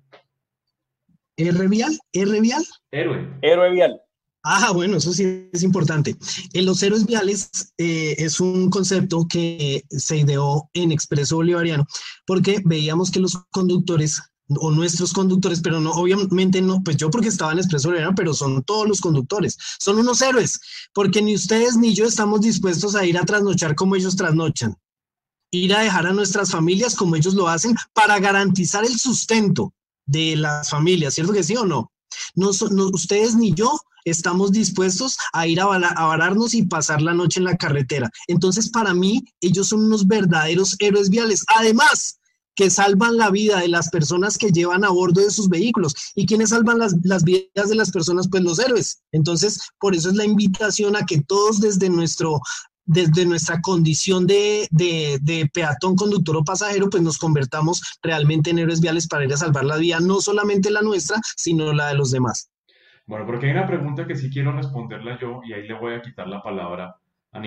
[1.39, 1.99] ¿R vial?
[2.13, 2.63] ¿R vial?
[2.91, 3.39] Héroe.
[3.41, 3.99] Héroe vial.
[4.43, 6.15] Ah, bueno, eso sí es importante.
[6.53, 11.87] En los héroes viales eh, es un concepto que se ideó en Expreso Bolivariano
[12.27, 14.21] porque veíamos que los conductores
[14.59, 18.35] o nuestros conductores, pero no, obviamente no, pues yo porque estaba en Expreso Bolivariano, pero
[18.35, 20.61] son todos los conductores, son unos héroes,
[20.93, 24.77] porque ni ustedes ni yo estamos dispuestos a ir a trasnochar como ellos trasnochan,
[25.53, 29.73] ir a dejar a nuestras familias como ellos lo hacen para garantizar el sustento
[30.07, 31.93] de las familias, ¿cierto que sí o no?
[32.35, 37.15] No, no ustedes ni yo estamos dispuestos a ir a, a vararnos y pasar la
[37.15, 38.11] noche en la carretera.
[38.27, 41.45] Entonces, para mí, ellos son unos verdaderos héroes viales.
[41.55, 42.20] Además,
[42.61, 45.95] que salvan la vida de las personas que llevan a bordo de sus vehículos.
[46.15, 48.29] ¿Y quienes salvan las, las, vidas de las personas?
[48.29, 49.03] Pues los héroes.
[49.13, 52.39] Entonces, por eso es la invitación a que todos desde nuestro
[52.85, 58.59] desde nuestra condición de, de, de, peatón, conductor o pasajero, pues nos convertamos realmente en
[58.59, 61.95] héroes viales para ir a salvar la vida, no solamente la nuestra, sino la de
[61.95, 62.51] los demás.
[63.07, 66.03] Bueno, porque hay una pregunta que sí quiero responderla yo y ahí le voy a
[66.03, 66.97] quitar la palabra
[67.33, 67.41] a.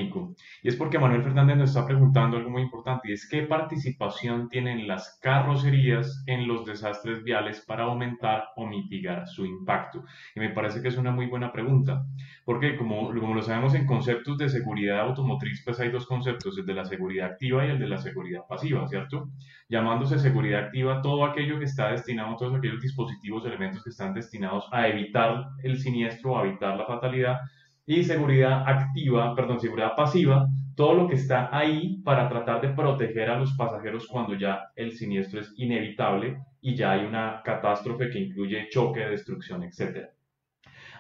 [0.62, 4.48] Y es porque Manuel Fernández nos está preguntando algo muy importante y es qué participación
[4.48, 10.04] tienen las carrocerías en los desastres viales para aumentar o mitigar su impacto.
[10.36, 12.06] Y me parece que es una muy buena pregunta,
[12.46, 16.66] porque como, como lo sabemos en conceptos de seguridad automotriz, pues hay dos conceptos, el
[16.66, 19.30] de la seguridad activa y el de la seguridad pasiva, ¿cierto?
[19.70, 24.68] Llamándose seguridad activa todo aquello que está destinado, todos aquellos dispositivos, elementos que están destinados
[24.72, 27.40] a evitar el siniestro, a evitar la fatalidad,
[27.86, 33.30] y seguridad activa, perdón, seguridad pasiva, todo lo que está ahí para tratar de proteger
[33.30, 38.20] a los pasajeros cuando ya el siniestro es inevitable y ya hay una catástrofe que
[38.20, 40.08] incluye choque, destrucción, etc.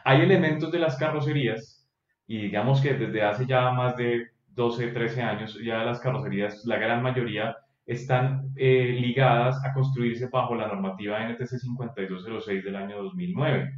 [0.04, 1.88] Hay elementos de las carrocerías
[2.28, 6.78] y digamos que desde hace ya más de 12, 13 años ya las carrocerías, la
[6.78, 7.56] gran mayoría
[7.86, 13.74] están eh, ligadas a construirse bajo la normativa NTC 5206 del año 2009.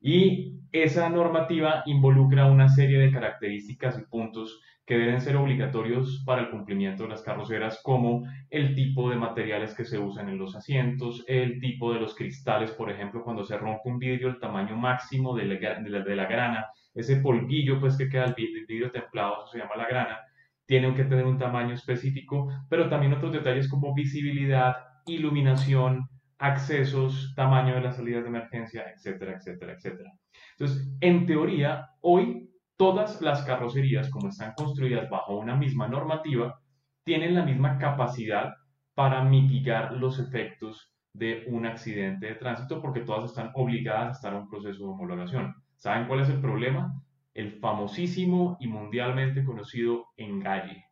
[0.00, 6.42] Y esa normativa involucra una serie de características y puntos que deben ser obligatorios para
[6.42, 10.56] el cumplimiento de las carroceras, como el tipo de materiales que se usan en los
[10.56, 14.76] asientos, el tipo de los cristales, por ejemplo, cuando se rompe un vidrio, el tamaño
[14.76, 19.76] máximo de la, grana, ese polvillo pues que queda el vidrio templado, eso se llama
[19.76, 20.18] la grana,
[20.66, 24.74] tiene que tener un tamaño específico, pero también otros detalles como visibilidad,
[25.06, 26.08] iluminación,
[26.40, 30.10] accesos, tamaño de las salidas de emergencia, etcétera, etcétera, etcétera.
[30.58, 36.58] Entonces, en teoría, hoy todas las carrocerías, como están construidas bajo una misma normativa,
[37.04, 38.54] tienen la misma capacidad
[38.94, 44.32] para mitigar los efectos de un accidente de tránsito porque todas están obligadas a estar
[44.32, 45.54] en un proceso de homologación.
[45.76, 46.92] ¿Saben cuál es el problema?
[47.34, 50.86] El famosísimo y mundialmente conocido engalle.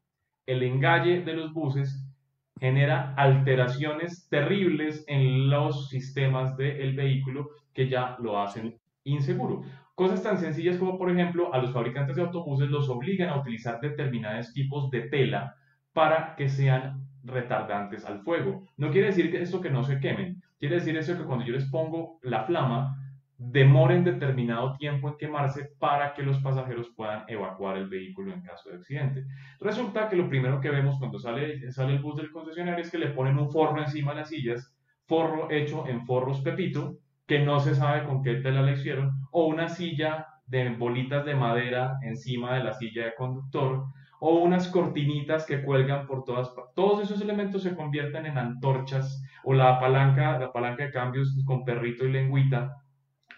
[0.47, 2.08] El engalle de los buses
[2.59, 9.63] genera alteraciones terribles en los sistemas del vehículo que ya lo hacen inseguro.
[9.95, 13.81] Cosas tan sencillas como, por ejemplo, a los fabricantes de autobuses los obligan a utilizar
[13.81, 15.57] determinados tipos de tela
[15.93, 18.67] para que sean retardantes al fuego.
[18.77, 21.53] No quiere decir que esto que no se quemen, quiere decir eso que cuando yo
[21.53, 22.98] les pongo la flama,
[23.39, 28.69] demoren determinado tiempo en quemarse para que los pasajeros puedan evacuar el vehículo en caso
[28.69, 29.25] de accidente.
[29.61, 32.99] Resulta que lo primero que vemos cuando sale, sale el bus del concesionario es que
[32.99, 34.75] le ponen un forro encima de las sillas,
[35.07, 39.47] forro hecho en forros pepito, que no se sabe con qué tela le hicieron, o
[39.47, 43.85] una silla de bolitas de madera encima de la silla de conductor,
[44.19, 46.75] o unas cortinitas que cuelgan por todas partes.
[46.75, 51.65] Todos esos elementos se convierten en antorchas, o la palanca, la palanca de cambios con
[51.65, 52.83] perrito y lengüita,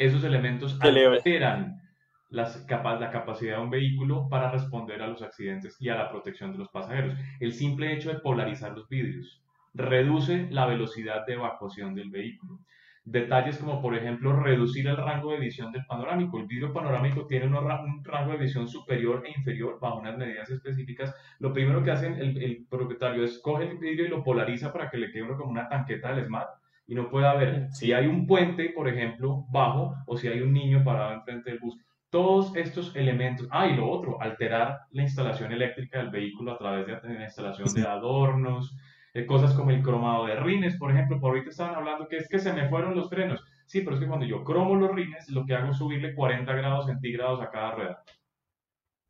[0.01, 1.83] esos elementos alteran
[2.31, 6.53] las, la capacidad de un vehículo para responder a los accidentes y a la protección
[6.53, 7.15] de los pasajeros.
[7.39, 9.43] El simple hecho de polarizar los vidrios
[9.75, 12.61] reduce la velocidad de evacuación del vehículo.
[13.05, 16.39] Detalles como, por ejemplo, reducir el rango de visión del panorámico.
[16.39, 21.15] El vidrio panorámico tiene un rango de visión superior e inferior bajo unas medidas específicas.
[21.41, 24.89] Lo primero que hace el, el propietario es coge el vidrio y lo polariza para
[24.89, 26.60] que le quede como una tanqueta del SMART
[26.91, 30.53] y no puede haber, si hay un puente, por ejemplo, bajo, o si hay un
[30.53, 31.79] niño parado enfrente del bus.
[32.11, 37.01] Todos estos elementos, ah, y lo otro, alterar la instalación eléctrica del vehículo a través
[37.01, 38.77] de la instalación de adornos,
[39.15, 42.29] eh, cosas como el cromado de rines, por ejemplo, por ahorita estaban hablando que es
[42.29, 43.41] que se me fueron los frenos.
[43.67, 46.53] Sí, pero es que cuando yo cromo los rines, lo que hago es subirle 40
[46.55, 48.03] grados centígrados a cada rueda.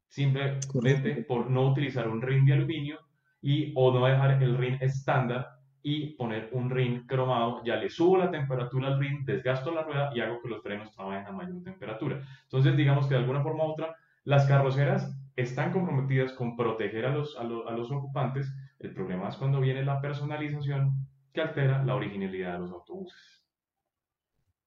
[0.07, 2.99] Simplemente por no utilizar un rin de aluminio
[3.41, 8.19] y o no dejar el rin estándar y poner un rin cromado, ya le subo
[8.19, 11.63] la temperatura al rin, desgasto la rueda y hago que los frenos trabajen a mayor
[11.63, 12.23] temperatura.
[12.43, 17.11] Entonces, digamos que de alguna forma u otra, las carroceras están comprometidas con proteger a
[17.11, 18.53] los, a, los ocupantes.
[18.79, 20.93] El problema es cuando viene la personalización
[21.33, 23.45] que altera la originalidad de los autobuses.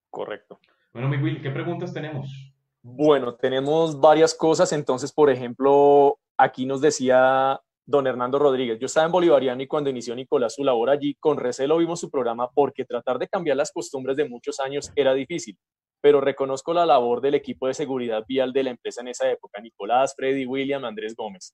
[0.09, 0.59] Correcto.
[0.93, 2.53] Bueno, mi Will, ¿qué preguntas tenemos?
[2.81, 4.71] Bueno, tenemos varias cosas.
[4.73, 9.89] Entonces, por ejemplo, aquí nos decía don Hernando Rodríguez, yo estaba en Bolivariano y cuando
[9.89, 13.71] inició Nicolás su labor allí, con recelo vimos su programa porque tratar de cambiar las
[13.71, 15.57] costumbres de muchos años era difícil,
[16.01, 19.61] pero reconozco la labor del equipo de seguridad vial de la empresa en esa época,
[19.61, 21.53] Nicolás, Freddy, William, Andrés Gómez.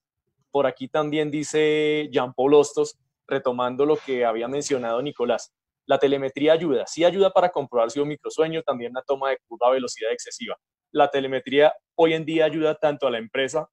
[0.51, 5.53] Por aquí también dice Jean Paul Hostos, retomando lo que había mencionado Nicolás.
[5.85, 9.67] La telemetría ayuda, sí ayuda para comprobar si un microsueño, también la toma de curva
[9.67, 10.55] a velocidad excesiva.
[10.91, 13.67] La telemetría hoy en día ayuda tanto a la empresa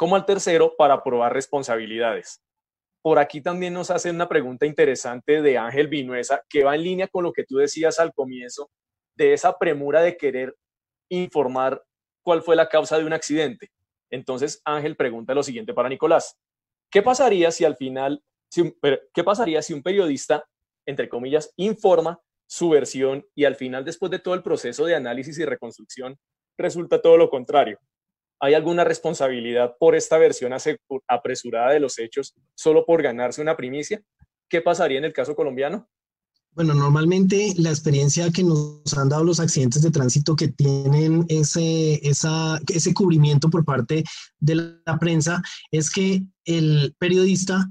[0.00, 2.42] como al tercero para probar responsabilidades.
[3.02, 7.06] Por aquí también nos hace una pregunta interesante de Ángel Vinuesa que va en línea
[7.06, 8.70] con lo que tú decías al comienzo
[9.14, 10.56] de esa premura de querer
[11.10, 11.84] informar
[12.22, 13.68] cuál fue la causa de un accidente.
[14.08, 16.34] Entonces Ángel pregunta lo siguiente para Nicolás.
[16.90, 18.22] ¿Qué pasaría si al final,
[19.12, 20.48] qué pasaría si un periodista,
[20.86, 25.38] entre comillas, informa su versión y al final, después de todo el proceso de análisis
[25.38, 26.18] y reconstrucción,
[26.56, 27.78] resulta todo lo contrario?
[28.40, 30.52] ¿Hay alguna responsabilidad por esta versión
[31.06, 34.02] apresurada de los hechos solo por ganarse una primicia?
[34.48, 35.88] ¿Qué pasaría en el caso colombiano?
[36.52, 42.00] Bueno, normalmente la experiencia que nos han dado los accidentes de tránsito que tienen ese,
[42.02, 44.02] ese cubrimiento por parte
[44.40, 47.68] de la prensa es que el periodista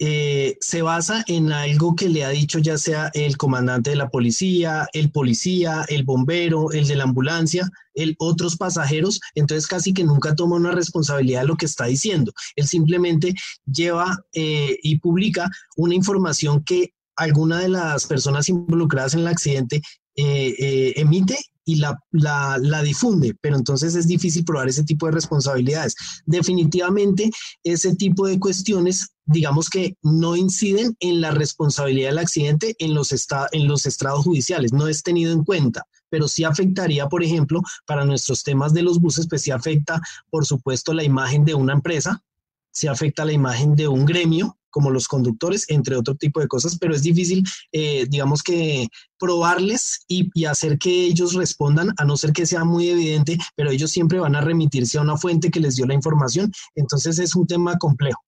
[0.00, 4.08] eh, se basa en algo que le ha dicho ya sea el comandante de la
[4.08, 10.02] policía, el policía, el bombero, el de la ambulancia, el otros pasajeros, entonces casi que
[10.02, 12.32] nunca toma una responsabilidad de lo que está diciendo.
[12.56, 13.34] Él simplemente
[13.66, 19.80] lleva eh, y publica una información que alguna de las personas involucradas en el accidente
[20.16, 25.94] eh, emite y la, la, difunde, pero entonces es difícil probar ese tipo de responsabilidades.
[26.26, 27.30] Definitivamente,
[27.62, 33.12] ese tipo de cuestiones, digamos que no inciden en la responsabilidad del accidente en los,
[33.52, 38.04] en los estrados judiciales, no es tenido en cuenta, pero sí afectaría, por ejemplo, para
[38.04, 40.00] nuestros temas de los buses, pues sí afecta,
[40.30, 42.22] por supuesto, la imagen de una empresa,
[42.70, 46.76] sí afecta la imagen de un gremio, como los conductores, entre otro tipo de cosas,
[46.80, 48.88] pero es difícil, eh, digamos que
[49.20, 53.70] probarles y, y, hacer que ellos respondan, a no ser que sea muy evidente, pero
[53.70, 57.36] ellos siempre van a remitirse a una fuente que les dio la información, entonces es
[57.36, 58.20] un tema complejo.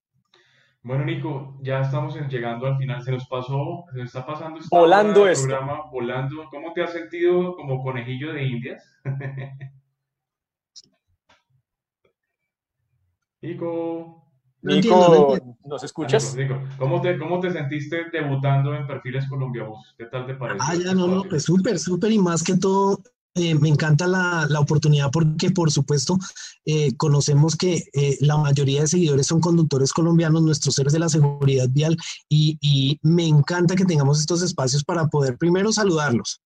[0.84, 4.68] Bueno, Nico, ya estamos llegando al final, se nos pasó, se nos está pasando este
[4.70, 5.48] volando esto.
[5.48, 6.48] programa, volando.
[6.48, 8.84] ¿Cómo te has sentido como conejillo de indias?
[13.42, 14.25] Nico.
[14.66, 16.36] Nico, ¿nos escuchas?
[16.78, 19.94] ¿cómo, te, ¿cómo te sentiste debutando en Perfiles Colombia Bus?
[19.96, 20.58] ¿Qué tal te parece?
[20.60, 23.00] Ah, ya, no, no, pues súper, súper y más que todo,
[23.36, 26.18] eh, me encanta la, la, oportunidad porque, por supuesto,
[26.64, 31.08] eh, conocemos que eh, la mayoría de seguidores son conductores colombianos, nuestros seres de la
[31.08, 31.96] seguridad vial,
[32.28, 36.40] y, y me encanta que tengamos estos espacios para poder primero saludarlos,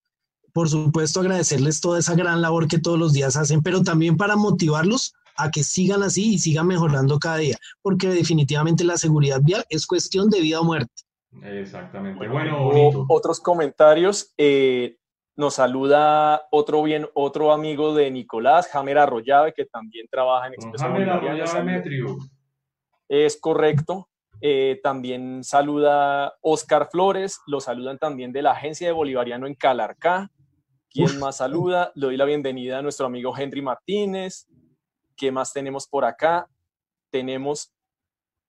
[0.53, 4.37] por supuesto agradecerles toda esa gran labor que todos los días hacen, pero también para
[4.37, 9.65] motivarlos a que sigan así y sigan mejorando cada día, porque definitivamente la seguridad vial
[9.69, 11.03] es cuestión de vida o muerte.
[11.43, 12.29] Exactamente.
[12.29, 12.71] Bueno,
[13.09, 14.33] otros comentarios.
[14.37, 14.97] Eh,
[15.37, 20.85] nos saluda otro bien, otro amigo de Nicolás, Jamer Arroyave, que también trabaja en Expreso
[20.85, 21.65] Jamer Arroyave.
[23.09, 24.09] Es correcto.
[24.43, 30.31] Eh, también saluda Oscar Flores, lo saludan también de la agencia de Bolivariano en Calarcá.
[30.89, 31.93] ¿Quién más saluda?
[31.95, 34.49] Le doy la bienvenida a nuestro amigo Henry Martínez,
[35.21, 36.49] ¿Qué más tenemos por acá?
[37.13, 37.71] Tenemos,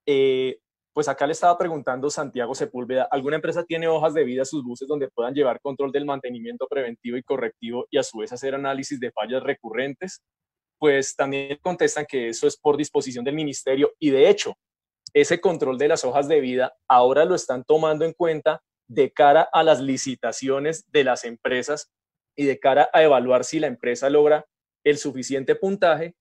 [0.05, 0.57] eh,
[0.93, 4.63] pues acá le estaba preguntando Santiago Sepúlveda, ¿alguna empresa tiene hojas de vida a sus
[4.63, 8.55] buses donde puedan llevar control del mantenimiento preventivo y correctivo y a su vez hacer
[8.55, 10.21] análisis de fallas recurrentes?
[10.79, 14.55] Pues también contestan que eso es por disposición del ministerio y de hecho,
[15.13, 19.49] ese control de las hojas de vida ahora lo están tomando en cuenta de cara
[19.51, 21.91] a las licitaciones de las empresas
[22.33, 24.45] y de cara a evaluar si la empresa logra
[24.85, 26.15] el suficiente puntaje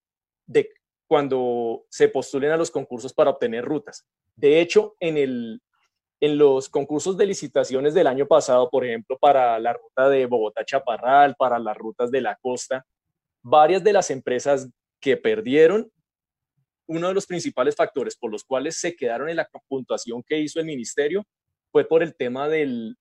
[0.51, 0.71] de
[1.07, 4.07] cuando se postulen a los concursos para obtener rutas.
[4.37, 5.61] De hecho, en, el,
[6.21, 11.35] en los concursos de licitaciones del año pasado, por ejemplo, para la ruta de Bogotá-Chaparral,
[11.37, 12.85] para las rutas de la costa,
[13.43, 14.69] varias de las empresas
[15.01, 15.91] que perdieron,
[16.87, 20.59] uno de los principales factores por los cuales se quedaron en la puntuación que hizo
[20.59, 21.25] el ministerio
[21.71, 22.97] fue por el tema del,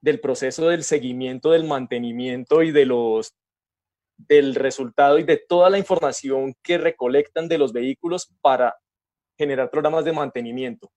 [0.00, 3.34] del proceso del seguimiento, del mantenimiento y de los
[4.28, 8.76] del resultado y de toda la información que recolectan de los vehículos para
[9.38, 10.90] generar programas de mantenimiento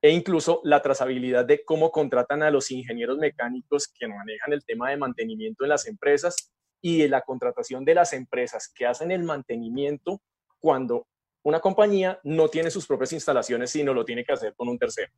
[0.00, 4.90] e incluso la trazabilidad de cómo contratan a los ingenieros mecánicos que manejan el tema
[4.90, 9.24] de mantenimiento en las empresas y de la contratación de las empresas que hacen el
[9.24, 10.20] mantenimiento
[10.60, 11.06] cuando
[11.42, 15.12] una compañía no tiene sus propias instalaciones, sino lo tiene que hacer con un tercero.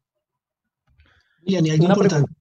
[1.42, 2.32] Bien, y algo importante.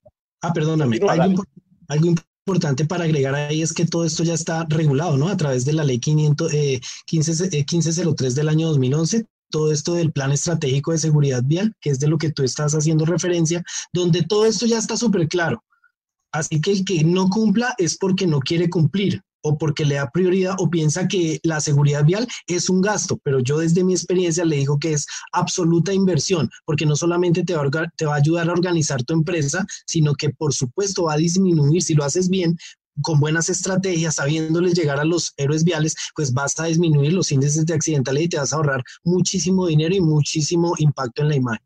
[0.42, 1.00] Ah, perdóname.
[1.08, 1.44] Algo,
[1.88, 2.14] algo
[2.50, 5.30] importante para agregar ahí es que todo esto ya está regulado, ¿no?
[5.30, 6.52] A través de la ley 500,
[7.06, 12.00] 15, 1503 del año 2011, todo esto del plan estratégico de seguridad vial, que es
[12.00, 15.64] de lo que tú estás haciendo referencia, donde todo esto ya está súper claro.
[16.32, 20.10] Así que el que no cumpla es porque no quiere cumplir o porque le da
[20.10, 24.46] prioridad o piensa que la seguridad vial es un gasto, pero yo desde mi experiencia
[24.46, 28.18] le digo que es absoluta inversión, porque no solamente te va, a, te va a
[28.18, 32.30] ayudar a organizar tu empresa, sino que por supuesto va a disminuir, si lo haces
[32.30, 32.58] bien,
[33.02, 37.66] con buenas estrategias, sabiéndoles llegar a los héroes viales, pues vas a disminuir los índices
[37.66, 41.66] de accidentalidad y te vas a ahorrar muchísimo dinero y muchísimo impacto en la imagen.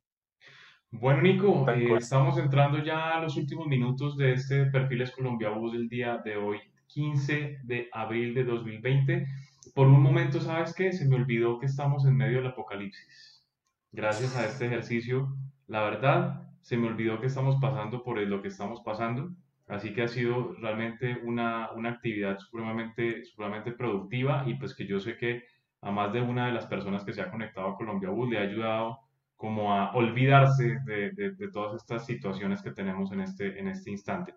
[0.91, 5.73] Bueno, Nico, eh, estamos entrando ya a los últimos minutos de este Perfiles Colombia Bus
[5.73, 6.59] del día de hoy.
[6.93, 9.27] 15 de abril de 2020.
[9.73, 10.91] Por un momento, ¿sabes qué?
[10.91, 13.43] Se me olvidó que estamos en medio del apocalipsis.
[13.91, 15.35] Gracias a este ejercicio,
[15.67, 19.31] la verdad, se me olvidó que estamos pasando por lo que estamos pasando.
[19.67, 24.99] Así que ha sido realmente una, una actividad supremamente, supremamente productiva y pues que yo
[24.99, 25.43] sé que
[25.81, 28.37] a más de una de las personas que se ha conectado a Colombia Bus le
[28.37, 28.99] ha ayudado
[29.35, 33.91] como a olvidarse de, de, de, todas estas situaciones que tenemos en este, en este
[33.91, 34.33] instante.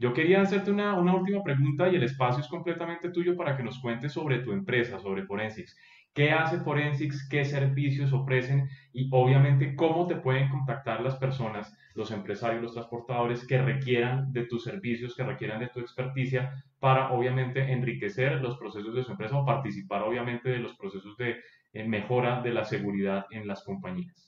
[0.00, 3.80] Yo quería hacerte una, última pregunta y el espacio es completamente tuyo para que nos
[3.80, 5.76] cuentes sobre tu empresa, sobre Forensics.
[6.14, 7.28] ¿Qué hace Forensics?
[7.28, 8.68] ¿Qué servicios ofrecen?
[8.92, 14.44] Y obviamente cómo te pueden contactar las personas, los empresarios, los transportadores que requieran de
[14.44, 19.36] tus servicios, que requieran de tu experticia para obviamente enriquecer los procesos de su empresa
[19.36, 21.38] o participar obviamente de los procesos de
[21.72, 24.27] eh, mejora de la seguridad en las compañías.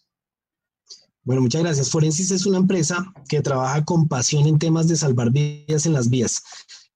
[1.22, 1.90] Bueno, muchas gracias.
[1.90, 6.08] Forensis es una empresa que trabaja con pasión en temas de salvar vidas en las
[6.08, 6.42] vías.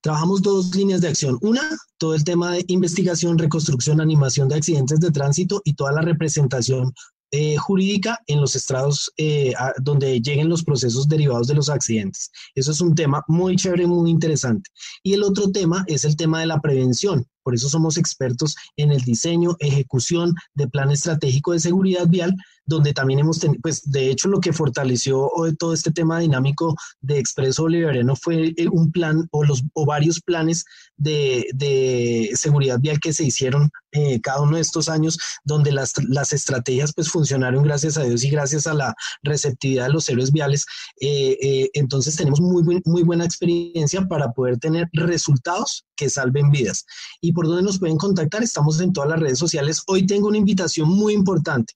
[0.01, 1.37] Trabajamos dos líneas de acción.
[1.41, 1.61] Una,
[1.97, 6.93] todo el tema de investigación, reconstrucción, animación de accidentes de tránsito y toda la representación
[7.31, 12.31] eh, jurídica en los estrados eh, donde lleguen los procesos derivados de los accidentes.
[12.53, 14.69] Eso es un tema muy chévere, muy interesante.
[15.03, 17.27] Y el otro tema es el tema de la prevención.
[17.43, 22.35] Por eso somos expertos en el diseño, ejecución de plan estratégico de seguridad vial
[22.65, 27.19] donde también hemos tenido, pues de hecho lo que fortaleció todo este tema dinámico de
[27.19, 30.65] Expreso Bolivariano fue eh, un plan o, los, o varios planes
[30.97, 35.93] de, de seguridad vial que se hicieron eh, cada uno de estos años, donde las,
[36.09, 38.93] las, estrategias pues funcionaron gracias a Dios y gracias a la
[39.23, 40.65] receptividad de los héroes viales.
[40.99, 46.85] Eh, entonces tenemos muy, muy buena experiencia para poder tener resultados que salven vidas.
[47.21, 48.43] ¿Y por dónde nos pueden contactar?
[48.43, 49.81] Estamos en todas las redes sociales.
[49.87, 51.73] Hoy tengo una invitación muy importante.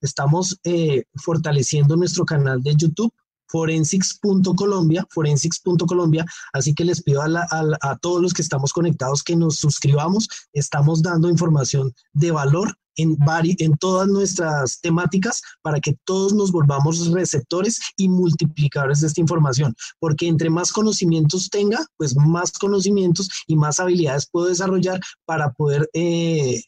[0.00, 3.12] Estamos eh, fortaleciendo nuestro canal de YouTube,
[3.48, 7.46] forensics.colombia, forensics.colombia, así que les pido a,
[7.82, 13.16] a, todos los que estamos conectados que nos suscribamos, estamos dando información de valor en,
[13.58, 19.74] en todas nuestras temáticas para que todos nos volvamos receptores y multiplicadores de esta información,
[19.98, 25.88] porque entre más conocimientos tenga, pues más conocimientos y más habilidades puedo desarrollar para poder
[25.92, 26.62] eh,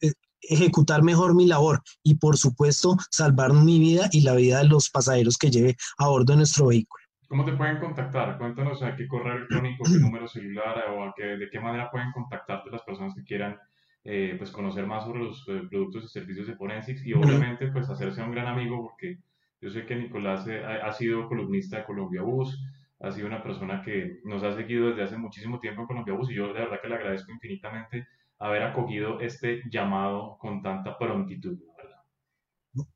[0.00, 0.12] eh,
[0.42, 4.90] ejecutar mejor mi labor y por supuesto salvar mi vida y la vida de los
[4.90, 7.04] pasajeros que lleve a bordo de nuestro vehículo.
[7.28, 8.38] ¿Cómo te pueden contactar?
[8.38, 12.10] Cuéntanos a qué correo electrónico, qué número celular o a qué, de qué manera pueden
[12.12, 13.56] contactarte las personas que quieran
[14.02, 17.88] eh, pues conocer más sobre los eh, productos y servicios de Forensics y obviamente pues
[17.90, 19.18] hacerse un gran amigo porque
[19.60, 22.58] yo sé que Nicolás eh, ha, sido columnista de Colombia Bus,
[22.98, 26.30] ha sido una persona que nos ha seguido desde hace muchísimo tiempo en Colombia Bus
[26.30, 28.08] y yo de verdad que le agradezco infinitamente
[28.40, 31.58] haber acogido este llamado con tanta prontitud.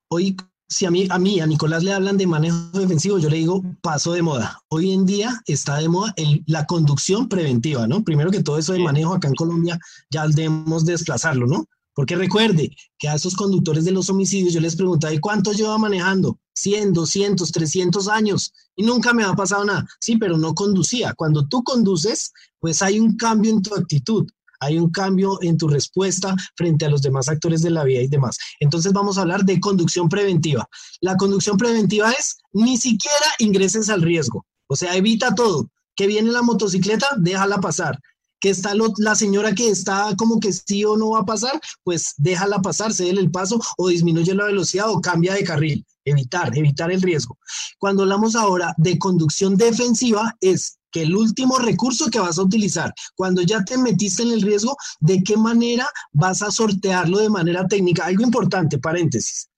[0.09, 0.36] hoy
[0.70, 3.62] si a mí, a mí, a Nicolás le hablan de manejo defensivo, yo le digo
[3.80, 4.61] paso de moda.
[4.68, 6.14] Hoy en día está de moda
[6.46, 8.05] la conducción preventiva, ¿no?
[8.05, 9.80] Primero que todo eso de manejo acá en Colombia
[10.11, 11.64] ya debemos desplazarlo, ¿no?
[11.94, 15.78] Porque recuerde que a esos conductores de los homicidios yo les preguntaba, ¿y cuánto lleva
[15.78, 16.38] manejando?
[16.53, 19.88] 100, 200, 300 años y nunca me ha pasado nada.
[20.01, 21.14] Sí, pero no conducía.
[21.14, 24.28] Cuando tú conduces, pues hay un cambio en tu actitud,
[24.61, 28.09] hay un cambio en tu respuesta frente a los demás actores de la vida y
[28.09, 28.36] demás.
[28.61, 30.68] Entonces vamos a hablar de conducción preventiva.
[31.00, 35.70] La conducción preventiva es ni siquiera ingreses al riesgo, o sea, evita todo.
[35.96, 37.98] Que viene la motocicleta, déjala pasar.
[38.40, 42.14] Que está la señora que está como que sí o no va a pasar, pues
[42.18, 45.84] déjala pasar, cede el paso o disminuye la velocidad o cambia de carril.
[46.04, 47.36] Evitar, evitar el riesgo.
[47.78, 52.93] Cuando hablamos ahora de conducción defensiva, es que el último recurso que vas a utilizar,
[53.14, 57.66] cuando ya te metiste en el riesgo, de qué manera vas a sortearlo de manera
[57.66, 58.07] técnica.
[58.07, 59.49] Algo importante, paréntesis.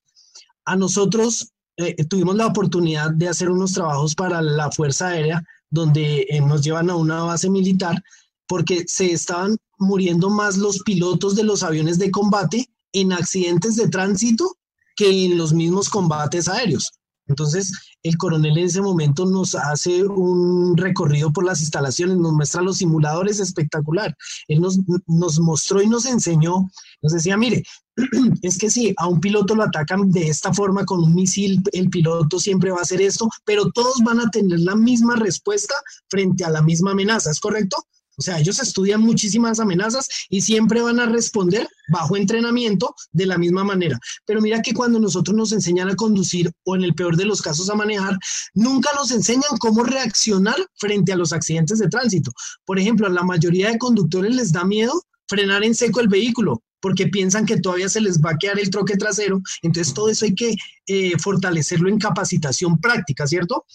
[0.65, 6.27] A nosotros eh, tuvimos la oportunidad de hacer unos trabajos para la Fuerza Aérea, donde
[6.29, 8.01] eh, nos llevan a una base militar,
[8.47, 13.87] porque se estaban muriendo más los pilotos de los aviones de combate en accidentes de
[13.87, 14.57] tránsito
[14.95, 16.91] que en los mismos combates aéreos.
[17.27, 17.71] Entonces,
[18.03, 22.77] el coronel en ese momento nos hace un recorrido por las instalaciones, nos muestra los
[22.77, 24.15] simuladores espectacular.
[24.47, 26.69] Él nos, nos mostró y nos enseñó,
[27.01, 27.63] nos decía, mire,
[28.41, 31.89] es que si a un piloto lo atacan de esta forma con un misil, el
[31.89, 35.75] piloto siempre va a hacer esto, pero todos van a tener la misma respuesta
[36.09, 37.77] frente a la misma amenaza, ¿es correcto?
[38.17, 43.37] O sea, ellos estudian muchísimas amenazas y siempre van a responder bajo entrenamiento de la
[43.37, 43.99] misma manera.
[44.25, 47.41] Pero mira que cuando nosotros nos enseñan a conducir o en el peor de los
[47.41, 48.17] casos a manejar,
[48.53, 52.31] nunca nos enseñan cómo reaccionar frente a los accidentes de tránsito.
[52.65, 54.93] Por ejemplo, a la mayoría de conductores les da miedo
[55.27, 58.69] frenar en seco el vehículo porque piensan que todavía se les va a quedar el
[58.69, 59.41] troque trasero.
[59.61, 60.55] Entonces, todo eso hay que
[60.87, 63.65] eh, fortalecerlo en capacitación práctica, ¿cierto?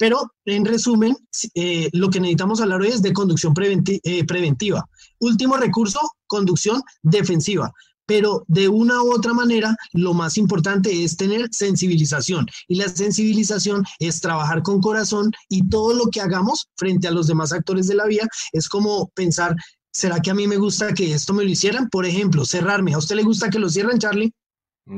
[0.00, 1.14] Pero en resumen,
[1.54, 4.88] eh, lo que necesitamos hablar hoy es de conducción eh, preventiva.
[5.18, 7.70] Último recurso, conducción defensiva.
[8.06, 12.46] Pero de una u otra manera, lo más importante es tener sensibilización.
[12.66, 17.26] Y la sensibilización es trabajar con corazón y todo lo que hagamos frente a los
[17.26, 19.54] demás actores de la vía es como pensar,
[19.92, 21.90] ¿será que a mí me gusta que esto me lo hicieran?
[21.90, 22.94] Por ejemplo, cerrarme.
[22.94, 24.32] ¿A usted le gusta que lo cierren, Charlie?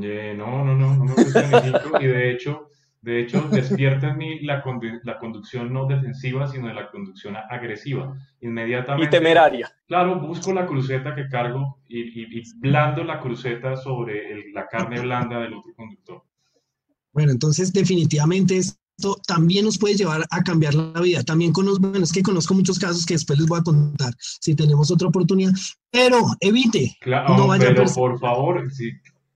[0.00, 1.14] Eh, no, no, no,
[2.00, 2.68] y de hecho
[3.03, 4.62] de hecho, despierta en mí la,
[5.03, 8.16] la conducción no defensiva, sino la conducción agresiva.
[8.40, 9.07] Inmediatamente.
[9.07, 9.70] Y temeraria.
[9.88, 15.40] Claro, busco la cruceta que cargo y, y, blando la cruceta sobre la carne blanda
[15.40, 16.22] del otro conductor.
[17.12, 21.24] Bueno, entonces definitivamente esto también nos puede llevar a cambiar la vida.
[21.24, 24.55] También conozco, bueno, es que conozco muchos casos que después les voy a contar si
[24.55, 25.53] tenemos otra oportunidad,
[25.90, 26.96] pero evite.
[27.00, 28.92] Claro, no vaya pero por favor, si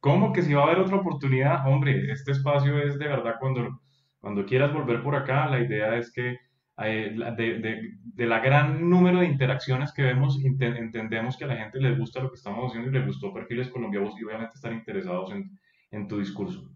[0.06, 1.66] ¿Cómo que si va a haber otra oportunidad?
[1.66, 3.80] Hombre, este espacio es de verdad cuando,
[4.20, 6.38] cuando quieras volver por acá, la idea es que
[6.84, 11.80] eh, de, de, la gran número de interacciones que vemos, entendemos que a la gente
[11.80, 15.32] les gusta lo que estamos haciendo y les gustó Perfiles Colombianos y obviamente están interesados
[15.32, 15.58] en,
[15.90, 16.70] en tu discurso.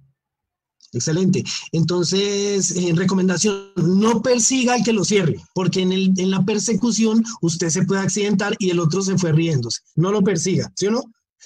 [0.93, 1.45] Excelente.
[1.71, 7.23] Entonces, en recomendación, no persiga al que lo cierre, porque en, el, en la persecución
[7.43, 9.83] usted se puede accidentar y el otro se fue riéndose.
[9.95, 11.03] No lo persiga, ¿sí o no?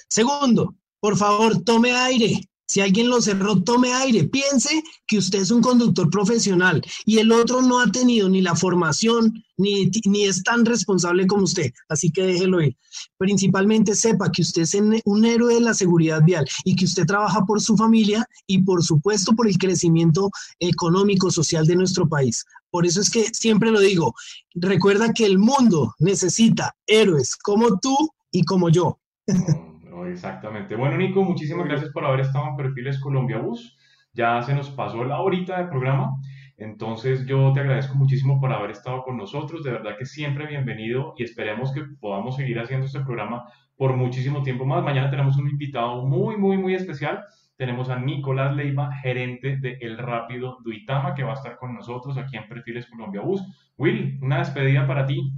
[0.09, 2.41] Segundo, por favor, tome aire.
[2.67, 4.23] Si alguien lo cerró, tome aire.
[4.23, 8.55] Piense que usted es un conductor profesional y el otro no ha tenido ni la
[8.55, 11.71] formación ni, ni es tan responsable como usted.
[11.89, 12.75] Así que déjelo ir.
[13.17, 14.75] Principalmente sepa que usted es
[15.05, 18.83] un héroe de la seguridad vial y que usted trabaja por su familia y por
[18.83, 22.43] supuesto por el crecimiento económico, social de nuestro país.
[22.71, 24.15] Por eso es que siempre lo digo,
[24.55, 27.95] recuerda que el mundo necesita héroes como tú
[28.31, 28.99] y como yo.
[30.07, 30.75] exactamente.
[30.75, 33.77] Bueno, Nico, muchísimas gracias por haber estado en Perfiles Colombia Bus.
[34.13, 36.15] Ya se nos pasó la horita de programa.
[36.57, 41.13] Entonces yo te agradezco muchísimo por haber estado con nosotros, de verdad que siempre bienvenido
[41.17, 43.43] y esperemos que podamos seguir haciendo este programa
[43.75, 44.83] por muchísimo tiempo más.
[44.83, 47.25] Mañana tenemos un invitado muy, muy, muy especial.
[47.57, 52.17] Tenemos a Nicolás Leiva, gerente de El Rápido Duitama, que va a estar con nosotros
[52.17, 53.41] aquí en Perfiles Colombia Bus.
[53.77, 55.33] Will, una despedida para ti.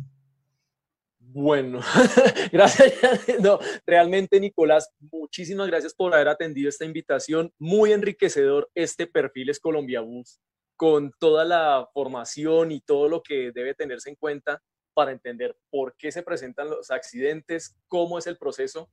[1.40, 1.82] Bueno,
[2.52, 2.94] gracias.
[3.40, 7.54] No, realmente, Nicolás, muchísimas gracias por haber atendido esta invitación.
[7.60, 10.40] Muy enriquecedor este perfil es Colombia Bus,
[10.76, 14.64] con toda la formación y todo lo que debe tenerse en cuenta
[14.96, 18.90] para entender por qué se presentan los accidentes, cómo es el proceso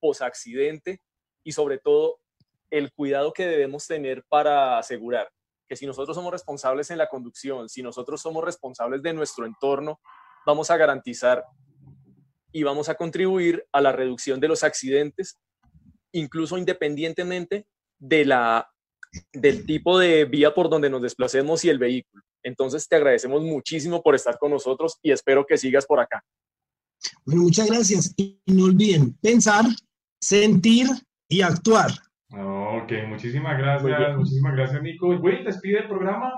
[0.00, 1.02] post-accidente
[1.44, 2.18] y sobre todo
[2.70, 5.28] el cuidado que debemos tener para asegurar
[5.68, 10.00] que si nosotros somos responsables en la conducción, si nosotros somos responsables de nuestro entorno,
[10.46, 11.44] vamos a garantizar
[12.54, 15.38] y vamos a contribuir a la reducción de los accidentes,
[16.12, 17.66] incluso independientemente
[17.98, 18.70] de la,
[19.32, 22.22] del tipo de vía por donde nos desplacemos y el vehículo.
[22.44, 26.22] Entonces te agradecemos muchísimo por estar con nosotros y espero que sigas por acá.
[27.26, 28.14] Bueno, muchas gracias.
[28.16, 29.64] Y no olviden pensar,
[30.20, 30.86] sentir
[31.28, 31.90] y actuar.
[32.30, 35.08] Ok, Ok, muchísimas gracias, muchísimas gracias Nico.
[35.08, 36.34] Will, despide el programa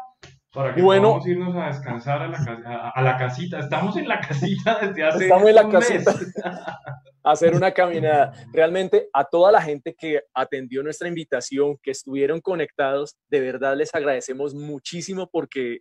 [0.57, 3.59] para que bueno, podamos irnos a descansar a la, a, la, casita.
[3.59, 6.14] Estamos en la casita desde hace Estamos en la casita.
[7.22, 8.32] hacer una caminada.
[8.54, 13.94] Realmente a toda la gente que atendió nuestra invitación, que estuvieron conectados, de verdad les
[13.94, 15.80] agradecemos muchísimo porque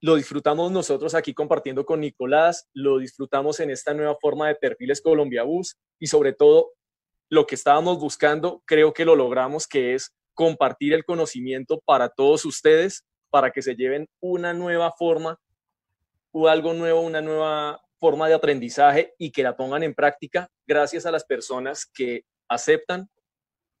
[0.00, 5.00] lo disfrutamos nosotros aquí compartiendo con Nicolás, lo disfrutamos en esta nueva forma de perfiles
[5.00, 6.72] Colombia Bus y sobre todo
[7.30, 12.44] lo que estábamos buscando, creo que lo logramos, que es compartir el conocimiento para todos
[12.44, 13.04] ustedes,
[13.34, 15.40] para que se lleven una nueva forma
[16.30, 21.04] o algo nuevo, una nueva forma de aprendizaje y que la pongan en práctica gracias
[21.04, 23.10] a las personas que aceptan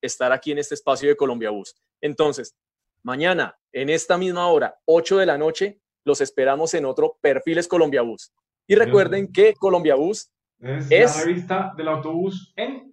[0.02, 1.72] estar aquí en este espacio de Colombia Bus.
[2.00, 2.56] Entonces,
[3.04, 8.02] mañana, en esta misma hora, 8 de la noche, los esperamos en otro Perfiles Colombia
[8.02, 8.32] Bus.
[8.66, 12.92] Y recuerden que Colombia Bus es, la revista del autobús en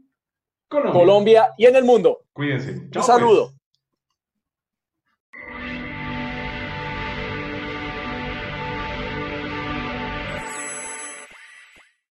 [0.67, 1.55] Colombia.
[1.57, 2.19] y en el mundo.
[2.33, 2.87] Cuídense.
[2.95, 3.51] Un saludo.